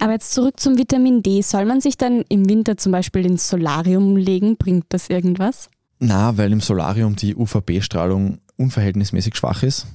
Aber 0.00 0.12
jetzt 0.12 0.32
zurück 0.32 0.58
zum 0.58 0.76
Vitamin 0.76 1.22
D. 1.22 1.42
Soll 1.42 1.64
man 1.64 1.80
sich 1.80 1.96
dann 1.96 2.24
im 2.28 2.48
Winter 2.48 2.76
zum 2.76 2.90
Beispiel 2.90 3.24
ins 3.24 3.48
Solarium 3.48 4.16
legen? 4.16 4.56
Bringt 4.56 4.86
das 4.88 5.08
irgendwas? 5.08 5.70
Na, 5.98 6.36
weil 6.36 6.52
im 6.52 6.60
Solarium 6.60 7.16
die 7.16 7.34
UVB-Strahlung 7.34 8.38
unverhältnismäßig 8.56 9.36
schwach 9.36 9.62
ist 9.62 9.86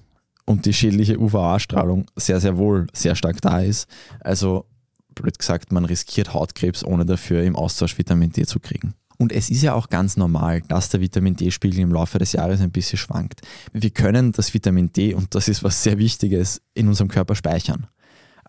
und 0.46 0.65
die 0.65 0.74
schädliche 0.74 1.20
UVA-Strahlung 1.20 2.06
sehr, 2.15 2.39
sehr 2.39 2.58
wohl 2.58 2.88
sehr 2.94 3.15
stark 3.15 3.41
da 3.41 3.60
ist. 3.60 3.88
Also, 4.20 4.65
blöd 5.15 5.38
gesagt, 5.38 5.72
man 5.72 5.86
riskiert 5.86 6.34
Hautkrebs, 6.34 6.84
ohne 6.84 7.06
dafür 7.06 7.44
im 7.44 7.56
Austausch 7.56 7.98
Vitamin 7.98 8.32
D 8.32 8.46
zu 8.46 8.60
kriegen. 8.60 8.96
Und 9.18 9.34
es 9.34 9.50
ist 9.50 9.63
ja 9.63 9.74
auch 9.74 9.89
ganz 9.89 10.15
normal, 10.15 10.62
dass 10.62 10.88
der 10.89 11.01
Vitamin 11.01 11.36
D-Spiegel 11.36 11.82
im 11.82 11.91
Laufe 11.91 12.20
des 12.20 12.32
Jahres 12.32 12.62
ein 12.62 12.72
bisschen 12.72 12.98
schwankt. 12.98 13.41
Wir 13.74 13.89
können 13.89 14.32
das 14.32 14.53
Vitamin 14.53 14.94
D, 14.94 15.13
und 15.13 15.36
das 15.36 15.50
ist 15.50 15.62
was 15.62 15.84
sehr 15.84 15.98
Wichtiges, 15.98 16.62
in 16.74 16.88
unserem 16.88 17.10
Körper 17.10 17.36
speichern. 17.36 17.88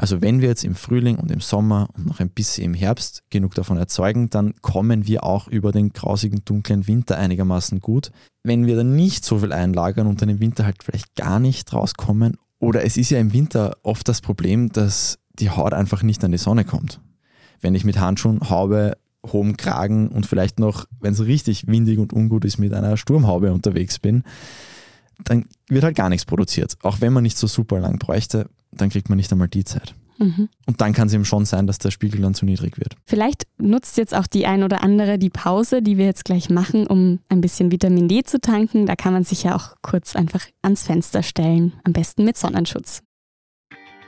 Also 0.00 0.22
wenn 0.22 0.40
wir 0.40 0.48
jetzt 0.48 0.64
im 0.64 0.74
Frühling 0.74 1.18
und 1.18 1.30
im 1.30 1.42
Sommer 1.42 1.90
und 1.94 2.06
noch 2.06 2.20
ein 2.20 2.30
bisschen 2.30 2.64
im 2.64 2.72
Herbst 2.72 3.22
genug 3.28 3.54
davon 3.54 3.76
erzeugen, 3.76 4.30
dann 4.30 4.54
kommen 4.62 5.06
wir 5.06 5.24
auch 5.24 5.46
über 5.46 5.72
den 5.72 5.90
grausigen, 5.92 6.40
dunklen 6.46 6.86
Winter 6.86 7.18
einigermaßen 7.18 7.80
gut. 7.80 8.10
Wenn 8.42 8.64
wir 8.64 8.76
dann 8.76 8.96
nicht 8.96 9.26
so 9.26 9.40
viel 9.40 9.52
einlagern 9.52 10.06
und 10.06 10.22
dann 10.22 10.30
im 10.30 10.40
Winter 10.40 10.64
halt 10.64 10.82
vielleicht 10.82 11.16
gar 11.16 11.38
nicht 11.38 11.74
rauskommen, 11.74 12.38
oder 12.58 12.82
es 12.82 12.96
ist 12.96 13.10
ja 13.10 13.18
im 13.18 13.34
Winter 13.34 13.76
oft 13.82 14.08
das 14.08 14.22
Problem, 14.22 14.72
dass 14.72 15.18
die 15.38 15.50
Haut 15.50 15.74
einfach 15.74 16.02
nicht 16.02 16.24
an 16.24 16.32
die 16.32 16.38
Sonne 16.38 16.64
kommt. 16.64 16.98
Wenn 17.60 17.74
ich 17.74 17.84
mit 17.84 18.00
Handschuhen, 18.00 18.48
Haube, 18.48 18.96
hohem 19.26 19.58
Kragen 19.58 20.08
und 20.08 20.24
vielleicht 20.24 20.58
noch, 20.58 20.86
wenn 20.98 21.12
es 21.12 21.26
richtig 21.26 21.66
windig 21.66 21.98
und 21.98 22.14
ungut 22.14 22.46
ist, 22.46 22.56
mit 22.56 22.72
einer 22.72 22.96
Sturmhaube 22.96 23.52
unterwegs 23.52 23.98
bin, 23.98 24.24
dann 25.24 25.44
wird 25.68 25.84
halt 25.84 25.96
gar 25.96 26.08
nichts 26.08 26.24
produziert. 26.24 26.78
Auch 26.82 27.02
wenn 27.02 27.12
man 27.12 27.22
nicht 27.22 27.36
so 27.36 27.46
super 27.46 27.80
lang 27.80 27.98
bräuchte, 27.98 28.48
dann 28.72 28.90
kriegt 28.90 29.08
man 29.08 29.16
nicht 29.16 29.32
einmal 29.32 29.48
die 29.48 29.64
Zeit. 29.64 29.94
Mhm. 30.18 30.48
Und 30.66 30.80
dann 30.80 30.92
kann 30.92 31.08
es 31.08 31.14
eben 31.14 31.24
schon 31.24 31.46
sein, 31.46 31.66
dass 31.66 31.78
der 31.78 31.90
Spiegel 31.90 32.20
dann 32.20 32.34
zu 32.34 32.44
niedrig 32.44 32.78
wird. 32.78 32.94
Vielleicht 33.06 33.44
nutzt 33.58 33.96
jetzt 33.96 34.14
auch 34.14 34.26
die 34.26 34.46
ein 34.46 34.62
oder 34.62 34.82
andere 34.82 35.18
die 35.18 35.30
Pause, 35.30 35.82
die 35.82 35.96
wir 35.96 36.04
jetzt 36.04 36.26
gleich 36.26 36.50
machen, 36.50 36.86
um 36.86 37.20
ein 37.28 37.40
bisschen 37.40 37.72
Vitamin 37.72 38.06
D 38.06 38.22
zu 38.22 38.38
tanken. 38.38 38.84
Da 38.84 38.96
kann 38.96 39.14
man 39.14 39.24
sich 39.24 39.44
ja 39.44 39.56
auch 39.56 39.76
kurz 39.82 40.14
einfach 40.14 40.46
ans 40.62 40.82
Fenster 40.82 41.22
stellen, 41.22 41.72
am 41.84 41.94
besten 41.94 42.24
mit 42.24 42.36
Sonnenschutz. 42.36 43.02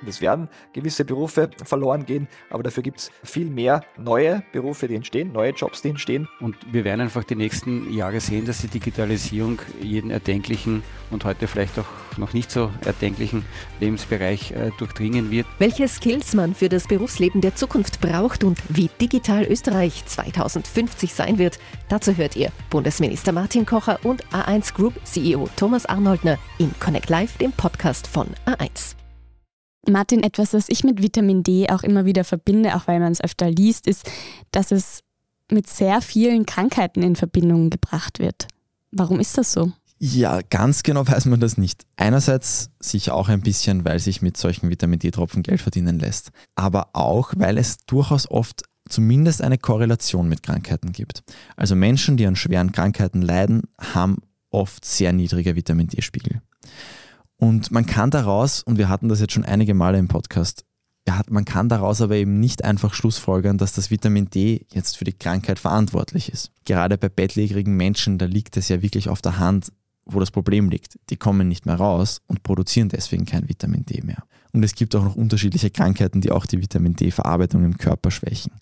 Es 0.07 0.21
werden 0.21 0.49
gewisse 0.73 1.05
Berufe 1.05 1.49
verloren 1.65 2.05
gehen, 2.05 2.27
aber 2.51 2.65
dafür 2.65 2.83
gibt 2.83 2.99
es 2.99 3.11
viel 3.23 3.49
mehr 3.49 3.85
neue 3.97 4.43
Berufe, 4.53 4.89
die 4.89 4.97
entstehen, 4.97 5.33
neue 5.33 5.53
Jobs, 5.53 5.81
die 5.83 5.91
entstehen. 5.91 6.29
Und 6.41 6.57
wir 6.73 6.85
werden 6.85 7.01
einfach 7.01 7.23
die 7.25 7.37
nächsten 7.37 7.93
Jahre 7.93 8.19
sehen, 8.21 8.45
dass 8.45 8.61
die 8.61 8.67
Digitalisierung 8.67 9.61
jeden 9.81 10.11
erdenklichen 10.11 10.83
und 11.11 11.25
heute 11.25 11.47
vielleicht 11.47 11.79
auch 11.79 11.87
noch 12.19 12.33
nicht 12.33 12.51
so 12.51 12.71
erdenklichen 12.85 13.45
Lebensbereich 13.81 14.53
äh, 14.53 14.71
durchdringen 14.79 15.31
wird. 15.31 15.47
Welche 15.59 15.89
Skills 15.89 16.35
man 16.35 16.55
für 16.55 16.69
das 16.69 16.89
Berufsleben 16.89 17.41
der 17.41 17.55
Zukunft 17.55 18.01
braucht 18.01 18.45
und 18.45 18.59
wie 18.69 18.91
digital 19.01 19.45
Österreich 19.45 20.05
2050 20.07 21.13
sein 21.15 21.39
wird, 21.39 21.59
dazu 21.89 22.17
hört 22.17 22.37
ihr 22.37 22.51
Bundesminister 22.71 23.33
Martin 23.33 23.67
Kocher 23.67 23.99
und 24.05 24.25
A1 24.29 24.75
Group 24.75 24.95
CEO 25.05 25.49
Thomas 25.57 25.87
Arnoldner 25.87 26.39
in 26.59 26.73
Connect 26.81 27.09
Live, 27.09 27.37
dem 27.39 27.53
Podcast 27.53 28.07
von 28.07 28.29
A1. 28.47 28.95
Martin, 29.89 30.23
etwas, 30.23 30.51
das 30.51 30.69
ich 30.69 30.85
mit 30.85 31.03
Vitamin 31.03 31.43
D 31.43 31.69
auch 31.69 31.83
immer 31.83 32.05
wieder 32.05 32.25
verbinde, 32.25 32.77
auch 32.77 32.87
weil 32.87 33.01
man 33.01 33.13
es 33.13 33.23
öfter 33.23 33.51
liest, 33.51 33.89
ist, 33.89 34.09
dass 34.53 34.71
es 34.71 35.01
mit 35.51 35.69
sehr 35.69 36.01
vielen 36.01 36.47
Krankheiten 36.47 37.03
in 37.03 37.17
Verbindung 37.17 37.71
gebracht 37.71 38.21
wird. 38.21 38.47
Warum 38.93 39.21
ist 39.21 39.39
das 39.39 39.53
so? 39.53 39.73
Ja, 40.05 40.41
ganz 40.51 40.83
genau 40.83 41.07
weiß 41.07 41.27
man 41.27 41.39
das 41.39 41.59
nicht. 41.59 41.87
Einerseits 41.95 42.71
sicher 42.81 43.15
auch 43.15 43.29
ein 43.29 43.41
bisschen, 43.41 43.85
weil 43.85 44.01
sich 44.01 44.21
mit 44.21 44.37
solchen 44.37 44.69
Vitamin 44.69 44.99
D-Tropfen 44.99 45.45
Geld 45.45 45.61
verdienen 45.61 46.01
lässt, 46.01 46.33
aber 46.57 46.89
auch, 46.95 47.35
weil 47.37 47.57
es 47.57 47.77
durchaus 47.87 48.29
oft 48.29 48.65
zumindest 48.89 49.43
eine 49.43 49.59
Korrelation 49.59 50.29
mit 50.29 50.43
Krankheiten 50.43 50.91
gibt. 50.91 51.23
Also 51.55 51.77
Menschen, 51.77 52.17
die 52.17 52.27
an 52.27 52.35
schweren 52.35 52.73
Krankheiten 52.73 53.23
leiden, 53.23 53.63
haben 53.79 54.17
oft 54.51 54.85
sehr 54.85 55.13
niedrige 55.13 55.55
Vitamin 55.55 55.87
D-Spiegel. 55.87 56.43
Und 57.37 57.71
man 57.71 57.87
kann 57.87 58.11
daraus, 58.11 58.65
und 58.65 58.79
wir 58.79 58.89
hatten 58.89 59.09
das 59.09 59.21
jetzt 59.21 59.35
schon 59.35 59.45
einige 59.45 59.75
Male 59.75 59.99
im 59.99 60.09
Podcast, 60.09 60.65
man 61.29 61.45
kann 61.45 61.69
daraus 61.69 62.01
aber 62.01 62.17
eben 62.17 62.41
nicht 62.41 62.65
einfach 62.65 62.95
schlussfolgern, 62.95 63.57
dass 63.57 63.73
das 63.73 63.93
Vitamin 63.93 64.31
D 64.31 64.67
jetzt 64.73 64.97
für 64.97 65.05
die 65.05 65.13
Krankheit 65.13 65.61
verantwortlich 65.61 66.29
ist. 66.29 66.51
Gerade 66.65 66.99
bei 66.99 67.09
bettlägerigen 67.09 67.77
Menschen, 67.77 68.19
da 68.19 68.27
liegt 68.27 68.57
es 68.57 68.69
ja 68.69 68.83
wirklich 68.83 69.09
auf 69.09 69.23
der 69.23 69.39
Hand, 69.39 69.73
wo 70.05 70.21
das 70.21 70.31
Problem 70.31 70.69
liegt. 70.69 70.99
Die 71.11 71.17
kommen 71.17 71.49
nicht 71.49 71.67
mehr 71.67 71.77
raus 71.77 72.21
und 72.27 72.43
produzieren 72.43 72.89
deswegen 72.89 73.25
kein 73.25 73.49
Vitamin 73.49 73.85
D 73.85 74.03
mehr. 74.03 74.25
Und 74.53 74.63
es 74.63 74.75
gibt 74.75 74.95
auch 74.95 75.05
noch 75.05 75.17
unterschiedliche 75.17 75.71
Krankheiten, 75.71 76.21
die 76.21 76.31
auch 76.31 76.47
die 76.47 76.61
Vitamin 76.61 76.95
D-Verarbeitung 76.95 77.65
im 77.65 77.79
Körper 77.79 78.11
schwächen. 78.11 78.53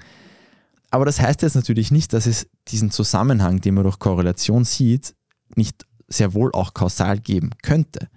Aber 0.91 1.05
das 1.05 1.21
heißt 1.21 1.43
jetzt 1.43 1.55
natürlich 1.55 1.91
nicht, 1.91 2.13
dass 2.13 2.27
es 2.27 2.49
diesen 2.69 2.91
Zusammenhang, 2.91 3.61
den 3.61 3.75
man 3.75 3.85
durch 3.85 3.99
Korrelation 3.99 4.65
sieht, 4.65 5.15
nicht 5.57 5.87
sehr 6.09 6.35
wohl 6.35 6.53
auch 6.53 6.75
kausal 6.75 7.19
geben 7.19 7.51
könnte 7.63 8.09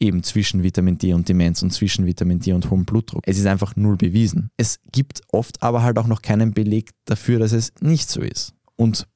eben 0.00 0.22
zwischen 0.22 0.62
Vitamin 0.62 0.98
D 0.98 1.12
und 1.12 1.28
Demenz 1.28 1.62
und 1.62 1.72
zwischen 1.72 2.06
Vitamin 2.06 2.40
D 2.40 2.52
und 2.52 2.70
hohem 2.70 2.84
Blutdruck. 2.84 3.22
Es 3.26 3.38
ist 3.38 3.46
einfach 3.46 3.76
null 3.76 3.96
bewiesen. 3.96 4.50
Es 4.56 4.78
gibt 4.92 5.22
oft 5.32 5.62
aber 5.62 5.82
halt 5.82 5.98
auch 5.98 6.06
noch 6.06 6.22
keinen 6.22 6.52
Beleg 6.52 6.90
dafür, 7.04 7.38
dass 7.38 7.52
es 7.52 7.72
nicht 7.80 8.10
so 8.10 8.20
ist. 8.20 8.54
Und 8.76 9.06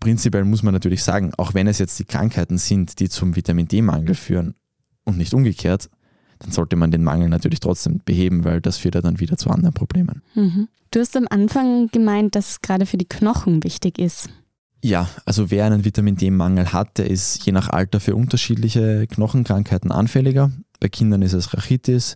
prinzipiell 0.00 0.44
muss 0.44 0.62
man 0.62 0.74
natürlich 0.74 1.02
sagen, 1.02 1.32
auch 1.36 1.54
wenn 1.54 1.66
es 1.66 1.78
jetzt 1.78 1.98
die 1.98 2.04
Krankheiten 2.04 2.58
sind, 2.58 3.00
die 3.00 3.08
zum 3.08 3.36
Vitamin 3.36 3.68
D-Mangel 3.68 4.14
führen 4.14 4.54
und 5.04 5.18
nicht 5.18 5.34
umgekehrt, 5.34 5.90
dann 6.38 6.52
sollte 6.52 6.76
man 6.76 6.90
den 6.90 7.02
Mangel 7.02 7.28
natürlich 7.28 7.60
trotzdem 7.60 8.00
beheben, 8.04 8.44
weil 8.44 8.60
das 8.60 8.78
führt 8.78 8.94
ja 8.94 9.00
dann 9.00 9.20
wieder 9.20 9.36
zu 9.36 9.50
anderen 9.50 9.74
Problemen. 9.74 10.22
Mhm. 10.34 10.68
Du 10.90 11.00
hast 11.00 11.16
am 11.16 11.26
Anfang 11.28 11.88
gemeint, 11.88 12.34
dass 12.34 12.50
es 12.52 12.60
gerade 12.62 12.86
für 12.86 12.96
die 12.96 13.08
Knochen 13.08 13.64
wichtig 13.64 13.98
ist. 13.98 14.30
Ja, 14.82 15.08
also 15.24 15.50
wer 15.50 15.66
einen 15.66 15.84
Vitamin 15.84 16.16
D-Mangel 16.16 16.72
hat, 16.72 16.98
der 16.98 17.10
ist 17.10 17.44
je 17.44 17.52
nach 17.52 17.68
Alter 17.68 17.98
für 17.98 18.14
unterschiedliche 18.14 19.06
Knochenkrankheiten 19.08 19.90
anfälliger. 19.90 20.52
Bei 20.78 20.88
Kindern 20.88 21.22
ist 21.22 21.32
es 21.32 21.52
Rachitis, 21.52 22.14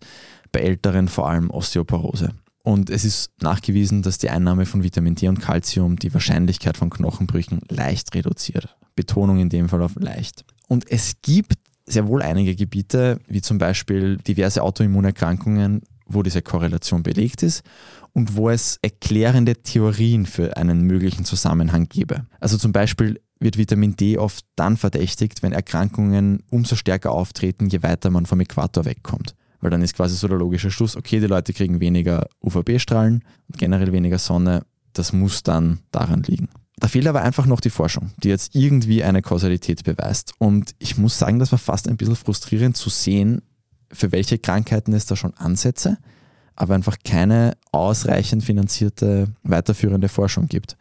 bei 0.52 0.60
Älteren 0.60 1.08
vor 1.08 1.28
allem 1.28 1.50
Osteoporose. 1.50 2.30
Und 2.62 2.90
es 2.90 3.04
ist 3.04 3.30
nachgewiesen, 3.42 4.02
dass 4.02 4.18
die 4.18 4.30
Einnahme 4.30 4.66
von 4.66 4.82
Vitamin 4.84 5.16
D 5.16 5.28
und 5.28 5.40
Calcium 5.40 5.96
die 5.96 6.14
Wahrscheinlichkeit 6.14 6.76
von 6.76 6.90
Knochenbrüchen 6.90 7.60
leicht 7.68 8.14
reduziert. 8.14 8.76
Betonung 8.94 9.38
in 9.38 9.48
dem 9.48 9.68
Fall 9.68 9.82
auf 9.82 9.96
leicht. 9.96 10.44
Und 10.68 10.90
es 10.90 11.16
gibt 11.22 11.54
sehr 11.86 12.06
wohl 12.06 12.22
einige 12.22 12.54
Gebiete, 12.54 13.18
wie 13.26 13.40
zum 13.40 13.58
Beispiel 13.58 14.16
diverse 14.18 14.62
Autoimmunerkrankungen, 14.62 15.82
wo 16.06 16.22
diese 16.22 16.42
Korrelation 16.42 17.02
belegt 17.02 17.42
ist 17.42 17.62
und 18.12 18.36
wo 18.36 18.50
es 18.50 18.78
erklärende 18.82 19.56
Theorien 19.56 20.26
für 20.26 20.56
einen 20.56 20.82
möglichen 20.82 21.24
Zusammenhang 21.24 21.88
gäbe. 21.88 22.26
Also 22.38 22.58
zum 22.58 22.72
Beispiel 22.72 23.20
wird 23.40 23.58
Vitamin 23.58 23.96
D 23.96 24.18
oft 24.18 24.44
dann 24.54 24.76
verdächtigt, 24.76 25.42
wenn 25.42 25.52
Erkrankungen 25.52 26.44
umso 26.50 26.76
stärker 26.76 27.10
auftreten, 27.10 27.68
je 27.68 27.82
weiter 27.82 28.10
man 28.10 28.26
vom 28.26 28.40
Äquator 28.40 28.84
wegkommt. 28.84 29.34
Weil 29.62 29.70
dann 29.70 29.80
ist 29.80 29.94
quasi 29.94 30.16
so 30.16 30.28
der 30.28 30.36
logische 30.36 30.70
Schluss, 30.70 30.96
okay, 30.96 31.20
die 31.20 31.26
Leute 31.26 31.54
kriegen 31.54 31.80
weniger 31.80 32.26
UVB-Strahlen 32.42 33.24
und 33.48 33.58
generell 33.58 33.92
weniger 33.92 34.18
Sonne, 34.18 34.64
das 34.92 35.14
muss 35.14 35.42
dann 35.42 35.78
daran 35.92 36.22
liegen. 36.24 36.48
Da 36.76 36.88
fehlt 36.88 37.06
aber 37.06 37.22
einfach 37.22 37.46
noch 37.46 37.60
die 37.60 37.70
Forschung, 37.70 38.10
die 38.22 38.28
jetzt 38.28 38.56
irgendwie 38.56 39.04
eine 39.04 39.22
Kausalität 39.22 39.84
beweist. 39.84 40.32
Und 40.38 40.74
ich 40.80 40.98
muss 40.98 41.16
sagen, 41.16 41.38
das 41.38 41.52
war 41.52 41.60
fast 41.60 41.88
ein 41.88 41.96
bisschen 41.96 42.16
frustrierend 42.16 42.76
zu 42.76 42.90
sehen, 42.90 43.40
für 43.92 44.10
welche 44.10 44.38
Krankheiten 44.38 44.92
es 44.92 45.06
da 45.06 45.14
schon 45.14 45.34
Ansätze, 45.34 45.98
aber 46.56 46.74
einfach 46.74 46.96
keine 47.04 47.56
ausreichend 47.70 48.42
finanzierte 48.42 49.28
weiterführende 49.44 50.08
Forschung 50.08 50.48
gibt. 50.48 50.76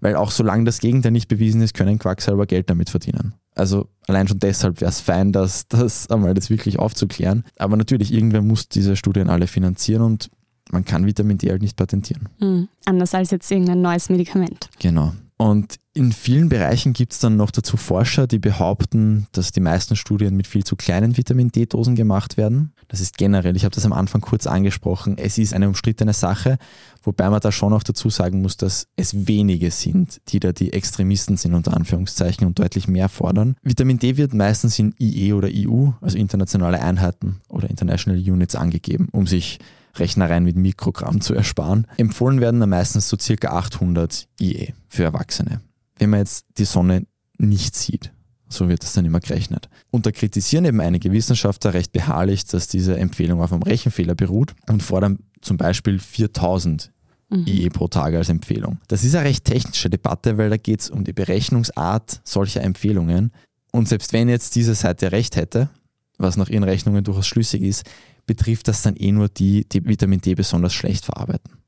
Weil 0.00 0.14
auch 0.14 0.30
solange 0.30 0.64
das 0.64 0.78
Gegenteil 0.78 1.12
nicht 1.12 1.28
bewiesen 1.28 1.60
ist, 1.60 1.74
können 1.74 1.98
Quacksalber 1.98 2.46
Geld 2.46 2.70
damit 2.70 2.90
verdienen. 2.90 3.34
Also 3.54 3.88
allein 4.06 4.28
schon 4.28 4.38
deshalb 4.38 4.80
wäre 4.80 4.90
es 4.90 5.00
fein, 5.00 5.32
das, 5.32 5.68
das 5.68 6.08
einmal 6.10 6.34
das 6.34 6.50
wirklich 6.50 6.78
aufzuklären. 6.78 7.44
Aber 7.58 7.76
natürlich, 7.76 8.12
irgendwer 8.12 8.42
muss 8.42 8.68
diese 8.68 8.96
Studien 8.96 9.28
alle 9.28 9.46
finanzieren 9.46 10.02
und 10.02 10.30
man 10.70 10.84
kann 10.84 11.06
Vitamin 11.06 11.38
D 11.38 11.50
halt 11.50 11.62
nicht 11.62 11.76
patentieren. 11.76 12.28
Mhm. 12.38 12.68
Anders 12.86 13.14
als 13.14 13.30
jetzt 13.30 13.50
irgendein 13.50 13.82
neues 13.82 14.08
Medikament. 14.08 14.70
Genau. 14.78 15.12
Und 15.42 15.80
in 15.92 16.12
vielen 16.12 16.48
Bereichen 16.48 16.92
gibt 16.92 17.14
es 17.14 17.18
dann 17.18 17.36
noch 17.36 17.50
dazu 17.50 17.76
Forscher, 17.76 18.28
die 18.28 18.38
behaupten, 18.38 19.26
dass 19.32 19.50
die 19.50 19.58
meisten 19.58 19.96
Studien 19.96 20.36
mit 20.36 20.46
viel 20.46 20.62
zu 20.62 20.76
kleinen 20.76 21.16
Vitamin 21.16 21.50
D-Dosen 21.50 21.96
gemacht 21.96 22.36
werden. 22.36 22.74
Das 22.86 23.00
ist 23.00 23.18
generell, 23.18 23.56
ich 23.56 23.64
habe 23.64 23.74
das 23.74 23.84
am 23.84 23.92
Anfang 23.92 24.20
kurz 24.20 24.46
angesprochen, 24.46 25.18
es 25.18 25.38
ist 25.38 25.52
eine 25.52 25.66
umstrittene 25.66 26.12
Sache, 26.12 26.58
wobei 27.02 27.28
man 27.28 27.40
da 27.40 27.50
schon 27.50 27.72
auch 27.72 27.82
dazu 27.82 28.08
sagen 28.08 28.40
muss, 28.40 28.56
dass 28.56 28.86
es 28.94 29.26
wenige 29.26 29.72
sind, 29.72 30.20
die 30.28 30.38
da 30.38 30.52
die 30.52 30.72
Extremisten 30.72 31.36
sind, 31.36 31.54
unter 31.54 31.76
Anführungszeichen, 31.76 32.46
und 32.46 32.60
deutlich 32.60 32.86
mehr 32.86 33.08
fordern. 33.08 33.56
Vitamin 33.64 33.98
D 33.98 34.16
wird 34.16 34.34
meistens 34.34 34.78
in 34.78 34.94
IE 35.00 35.32
oder 35.32 35.48
EU, 35.52 35.88
also 36.00 36.18
internationale 36.18 36.80
Einheiten 36.80 37.40
oder 37.48 37.68
International 37.68 38.16
Units 38.16 38.54
angegeben, 38.54 39.08
um 39.10 39.26
sich 39.26 39.58
Rechnereien 39.96 40.44
mit 40.44 40.56
Mikrogramm 40.56 41.20
zu 41.20 41.34
ersparen. 41.34 41.86
Empfohlen 41.96 42.40
werden 42.40 42.60
dann 42.60 42.70
meistens 42.70 43.08
so 43.08 43.16
circa 43.18 43.48
800 43.48 44.28
IE 44.40 44.72
für 44.88 45.04
Erwachsene. 45.04 45.60
Wenn 45.98 46.10
man 46.10 46.20
jetzt 46.20 46.46
die 46.58 46.64
Sonne 46.64 47.06
nicht 47.38 47.76
sieht, 47.76 48.12
so 48.48 48.68
wird 48.68 48.82
das 48.82 48.92
dann 48.92 49.04
immer 49.04 49.20
gerechnet. 49.20 49.68
Und 49.90 50.06
da 50.06 50.12
kritisieren 50.12 50.64
eben 50.64 50.80
einige 50.80 51.12
Wissenschaftler 51.12 51.74
recht 51.74 51.92
beharrlich, 51.92 52.44
dass 52.44 52.68
diese 52.68 52.98
Empfehlung 52.98 53.40
auf 53.40 53.52
einem 53.52 53.62
Rechenfehler 53.62 54.14
beruht 54.14 54.54
und 54.68 54.82
fordern 54.82 55.18
zum 55.40 55.56
Beispiel 55.56 55.98
4000 55.98 56.92
mhm. 57.30 57.46
IE 57.46 57.70
pro 57.70 57.88
Tag 57.88 58.14
als 58.14 58.28
Empfehlung. 58.28 58.78
Das 58.88 59.04
ist 59.04 59.14
eine 59.14 59.26
recht 59.26 59.44
technische 59.44 59.90
Debatte, 59.90 60.38
weil 60.38 60.50
da 60.50 60.56
geht 60.56 60.80
es 60.80 60.90
um 60.90 61.04
die 61.04 61.12
Berechnungsart 61.12 62.20
solcher 62.24 62.62
Empfehlungen. 62.62 63.32
Und 63.72 63.88
selbst 63.88 64.12
wenn 64.12 64.28
jetzt 64.28 64.54
diese 64.54 64.74
Seite 64.74 65.12
recht 65.12 65.36
hätte, 65.36 65.70
was 66.18 66.36
nach 66.36 66.48
ihren 66.48 66.64
Rechnungen 66.64 67.04
durchaus 67.04 67.26
schlüssig 67.26 67.62
ist, 67.62 67.84
betrifft 68.26 68.68
das 68.68 68.82
dann 68.82 68.96
eh 68.96 69.12
nur 69.12 69.28
die, 69.28 69.68
die 69.68 69.84
Vitamin 69.84 70.20
D 70.20 70.34
besonders 70.34 70.72
schlecht 70.72 71.04
verarbeiten. 71.04 71.62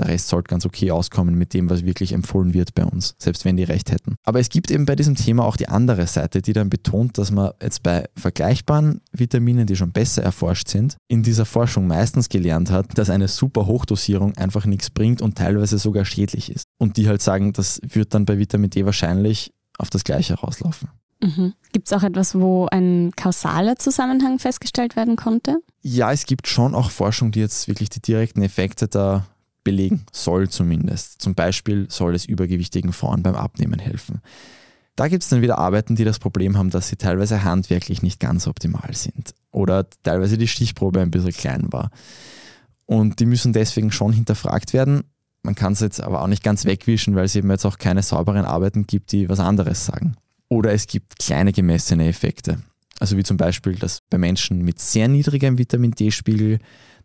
Der 0.00 0.08
Rest 0.08 0.28
sollte 0.28 0.48
ganz 0.48 0.64
okay 0.64 0.90
auskommen 0.90 1.34
mit 1.34 1.52
dem, 1.52 1.68
was 1.68 1.84
wirklich 1.84 2.12
empfohlen 2.12 2.54
wird 2.54 2.74
bei 2.74 2.86
uns, 2.86 3.14
selbst 3.18 3.44
wenn 3.44 3.58
die 3.58 3.64
recht 3.64 3.90
hätten. 3.90 4.16
Aber 4.24 4.40
es 4.40 4.48
gibt 4.48 4.70
eben 4.70 4.86
bei 4.86 4.96
diesem 4.96 5.14
Thema 5.14 5.44
auch 5.44 5.58
die 5.58 5.68
andere 5.68 6.06
Seite, 6.06 6.40
die 6.40 6.54
dann 6.54 6.70
betont, 6.70 7.18
dass 7.18 7.30
man 7.30 7.52
jetzt 7.60 7.82
bei 7.82 8.08
vergleichbaren 8.16 9.02
Vitaminen, 9.12 9.66
die 9.66 9.76
schon 9.76 9.92
besser 9.92 10.22
erforscht 10.22 10.68
sind, 10.68 10.96
in 11.08 11.22
dieser 11.22 11.44
Forschung 11.44 11.86
meistens 11.86 12.30
gelernt 12.30 12.70
hat, 12.70 12.96
dass 12.96 13.10
eine 13.10 13.28
super 13.28 13.66
Hochdosierung 13.66 14.34
einfach 14.38 14.64
nichts 14.64 14.88
bringt 14.88 15.20
und 15.20 15.36
teilweise 15.36 15.78
sogar 15.78 16.06
schädlich 16.06 16.50
ist. 16.50 16.64
Und 16.78 16.96
die 16.96 17.06
halt 17.06 17.20
sagen, 17.20 17.52
das 17.52 17.80
wird 17.82 18.14
dann 18.14 18.24
bei 18.24 18.38
Vitamin 18.38 18.70
D 18.70 18.86
wahrscheinlich 18.86 19.52
auf 19.76 19.90
das 19.90 20.04
Gleiche 20.04 20.34
rauslaufen. 20.34 20.88
Mhm. 21.22 21.54
Gibt 21.72 21.86
es 21.86 21.92
auch 21.92 22.02
etwas, 22.02 22.34
wo 22.34 22.66
ein 22.66 23.12
kausaler 23.16 23.76
Zusammenhang 23.76 24.38
festgestellt 24.38 24.96
werden 24.96 25.16
konnte? 25.16 25.60
Ja, 25.82 26.12
es 26.12 26.26
gibt 26.26 26.46
schon 26.48 26.74
auch 26.74 26.90
Forschung, 26.90 27.30
die 27.30 27.40
jetzt 27.40 27.68
wirklich 27.68 27.90
die 27.90 28.00
direkten 28.00 28.42
Effekte 28.42 28.88
da 28.88 29.26
belegen 29.62 30.06
soll 30.12 30.48
zumindest. 30.48 31.20
Zum 31.20 31.34
Beispiel 31.34 31.86
soll 31.90 32.14
es 32.14 32.24
übergewichtigen 32.24 32.92
Frauen 32.92 33.22
beim 33.22 33.34
Abnehmen 33.34 33.78
helfen. 33.78 34.20
Da 34.96 35.08
gibt 35.08 35.22
es 35.22 35.28
dann 35.28 35.42
wieder 35.42 35.58
Arbeiten, 35.58 35.96
die 35.96 36.04
das 36.04 36.18
Problem 36.18 36.58
haben, 36.58 36.70
dass 36.70 36.88
sie 36.88 36.96
teilweise 36.96 37.44
handwerklich 37.44 38.02
nicht 38.02 38.20
ganz 38.20 38.46
optimal 38.46 38.94
sind 38.94 39.34
oder 39.50 39.88
teilweise 40.02 40.36
die 40.36 40.48
Stichprobe 40.48 41.00
ein 41.00 41.10
bisschen 41.10 41.32
klein 41.32 41.72
war. 41.72 41.90
Und 42.86 43.20
die 43.20 43.26
müssen 43.26 43.52
deswegen 43.52 43.92
schon 43.92 44.12
hinterfragt 44.12 44.72
werden. 44.72 45.04
Man 45.42 45.54
kann 45.54 45.72
es 45.74 45.80
jetzt 45.80 46.02
aber 46.02 46.22
auch 46.22 46.26
nicht 46.26 46.42
ganz 46.42 46.64
wegwischen, 46.64 47.14
weil 47.14 47.24
es 47.24 47.36
eben 47.36 47.50
jetzt 47.50 47.64
auch 47.64 47.78
keine 47.78 48.02
sauberen 48.02 48.44
Arbeiten 48.44 48.86
gibt, 48.86 49.12
die 49.12 49.28
was 49.28 49.40
anderes 49.40 49.86
sagen. 49.86 50.16
Oder 50.50 50.72
es 50.72 50.86
gibt 50.86 51.18
kleine 51.18 51.52
gemessene 51.52 52.08
Effekte. 52.08 52.58
Also 52.98 53.16
wie 53.16 53.22
zum 53.22 53.38
Beispiel, 53.38 53.76
dass 53.76 54.02
bei 54.10 54.18
Menschen 54.18 54.62
mit 54.62 54.78
sehr 54.78 55.08
niedrigem 55.08 55.56
Vitamin 55.56 55.92
D-Spiegel, 55.92 56.58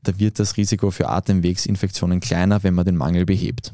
da 0.03 0.19
wird 0.19 0.39
das 0.39 0.57
Risiko 0.57 0.91
für 0.91 1.07
Atemwegsinfektionen 1.07 2.19
kleiner, 2.19 2.63
wenn 2.63 2.73
man 2.73 2.85
den 2.85 2.97
Mangel 2.97 3.25
behebt. 3.25 3.73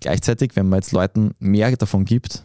Gleichzeitig, 0.00 0.56
wenn 0.56 0.68
man 0.68 0.78
jetzt 0.80 0.92
Leuten 0.92 1.34
mehr 1.38 1.70
davon 1.76 2.04
gibt, 2.04 2.44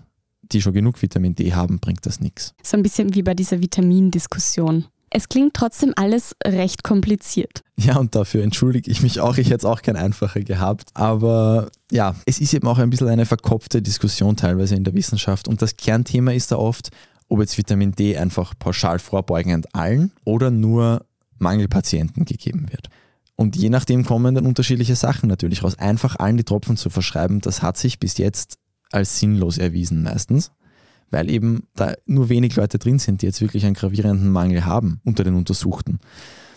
die 0.51 0.61
schon 0.61 0.73
genug 0.73 1.01
Vitamin 1.01 1.33
D 1.33 1.53
haben, 1.53 1.79
bringt 1.79 2.05
das 2.05 2.19
nichts. 2.19 2.53
So 2.61 2.77
ein 2.77 2.83
bisschen 2.83 3.15
wie 3.15 3.23
bei 3.23 3.33
dieser 3.33 3.61
Vitamindiskussion. 3.61 4.85
Es 5.11 5.29
klingt 5.29 5.53
trotzdem 5.53 5.93
alles 5.95 6.35
recht 6.45 6.83
kompliziert. 6.83 7.63
Ja, 7.77 7.97
und 7.97 8.15
dafür 8.15 8.43
entschuldige 8.43 8.91
ich 8.91 9.01
mich 9.01 9.19
auch. 9.19 9.37
Ich 9.37 9.47
hätte 9.47 9.57
es 9.57 9.65
auch 9.65 9.81
kein 9.81 9.95
einfacher 9.95 10.41
gehabt. 10.41 10.89
Aber 10.93 11.69
ja, 11.91 12.15
es 12.25 12.39
ist 12.39 12.53
eben 12.53 12.67
auch 12.67 12.77
ein 12.77 12.89
bisschen 12.89 13.07
eine 13.07 13.25
verkopfte 13.25 13.81
Diskussion 13.81 14.35
teilweise 14.35 14.75
in 14.75 14.83
der 14.83 14.93
Wissenschaft. 14.93 15.47
Und 15.47 15.61
das 15.61 15.77
Kernthema 15.77 16.31
ist 16.31 16.51
da 16.51 16.57
oft, 16.57 16.89
ob 17.27 17.39
jetzt 17.39 17.57
Vitamin 17.57 17.93
D 17.93 18.17
einfach 18.17 18.53
pauschal 18.57 18.99
vorbeugend 18.99 19.73
allen 19.73 20.11
oder 20.25 20.51
nur 20.51 21.05
Mangelpatienten 21.37 22.25
gegeben 22.25 22.67
wird. 22.71 22.89
Und 23.35 23.55
je 23.55 23.69
nachdem 23.69 24.05
kommen 24.05 24.35
dann 24.35 24.45
unterschiedliche 24.45 24.95
Sachen 24.95 25.29
natürlich 25.29 25.63
raus. 25.63 25.79
Einfach 25.79 26.17
allen 26.17 26.37
die 26.37 26.43
Tropfen 26.43 26.75
zu 26.75 26.89
verschreiben, 26.89 27.39
das 27.39 27.61
hat 27.61 27.77
sich 27.77 27.99
bis 27.99 28.17
jetzt 28.17 28.57
als 28.91 29.19
sinnlos 29.19 29.57
erwiesen 29.57 30.03
meistens 30.03 30.51
weil 31.11 31.29
eben 31.29 31.63
da 31.75 31.93
nur 32.05 32.29
wenig 32.29 32.55
Leute 32.55 32.79
drin 32.79 32.99
sind, 32.99 33.21
die 33.21 33.25
jetzt 33.25 33.41
wirklich 33.41 33.65
einen 33.65 33.75
gravierenden 33.75 34.29
Mangel 34.29 34.65
haben 34.65 35.01
unter 35.03 35.23
den 35.23 35.35
Untersuchten. 35.35 35.99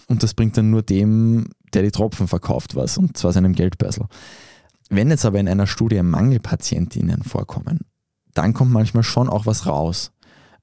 Und 0.09 0.23
das 0.23 0.35
bringt 0.35 0.57
dann 0.57 0.71
nur 0.71 0.83
dem, 0.83 1.49
der 1.73 1.83
die 1.83 1.91
Tropfen 1.91 2.29
verkauft, 2.29 2.75
was, 2.75 2.99
und 2.99 3.17
zwar 3.17 3.33
seinem 3.33 3.55
Geldbörsel. 3.55 4.07
Wenn 4.91 5.11
jetzt 5.11 5.25
aber 5.25 5.41
in 5.41 5.49
einer 5.49 5.67
Studie 5.67 6.03
Mangelpatientinnen 6.03 7.23
vorkommen, 7.23 7.81
dann 8.35 8.53
kommt 8.53 8.73
manchmal 8.73 9.05
schon 9.05 9.29
auch 9.29 9.47
was 9.47 9.67
raus. 9.67 10.13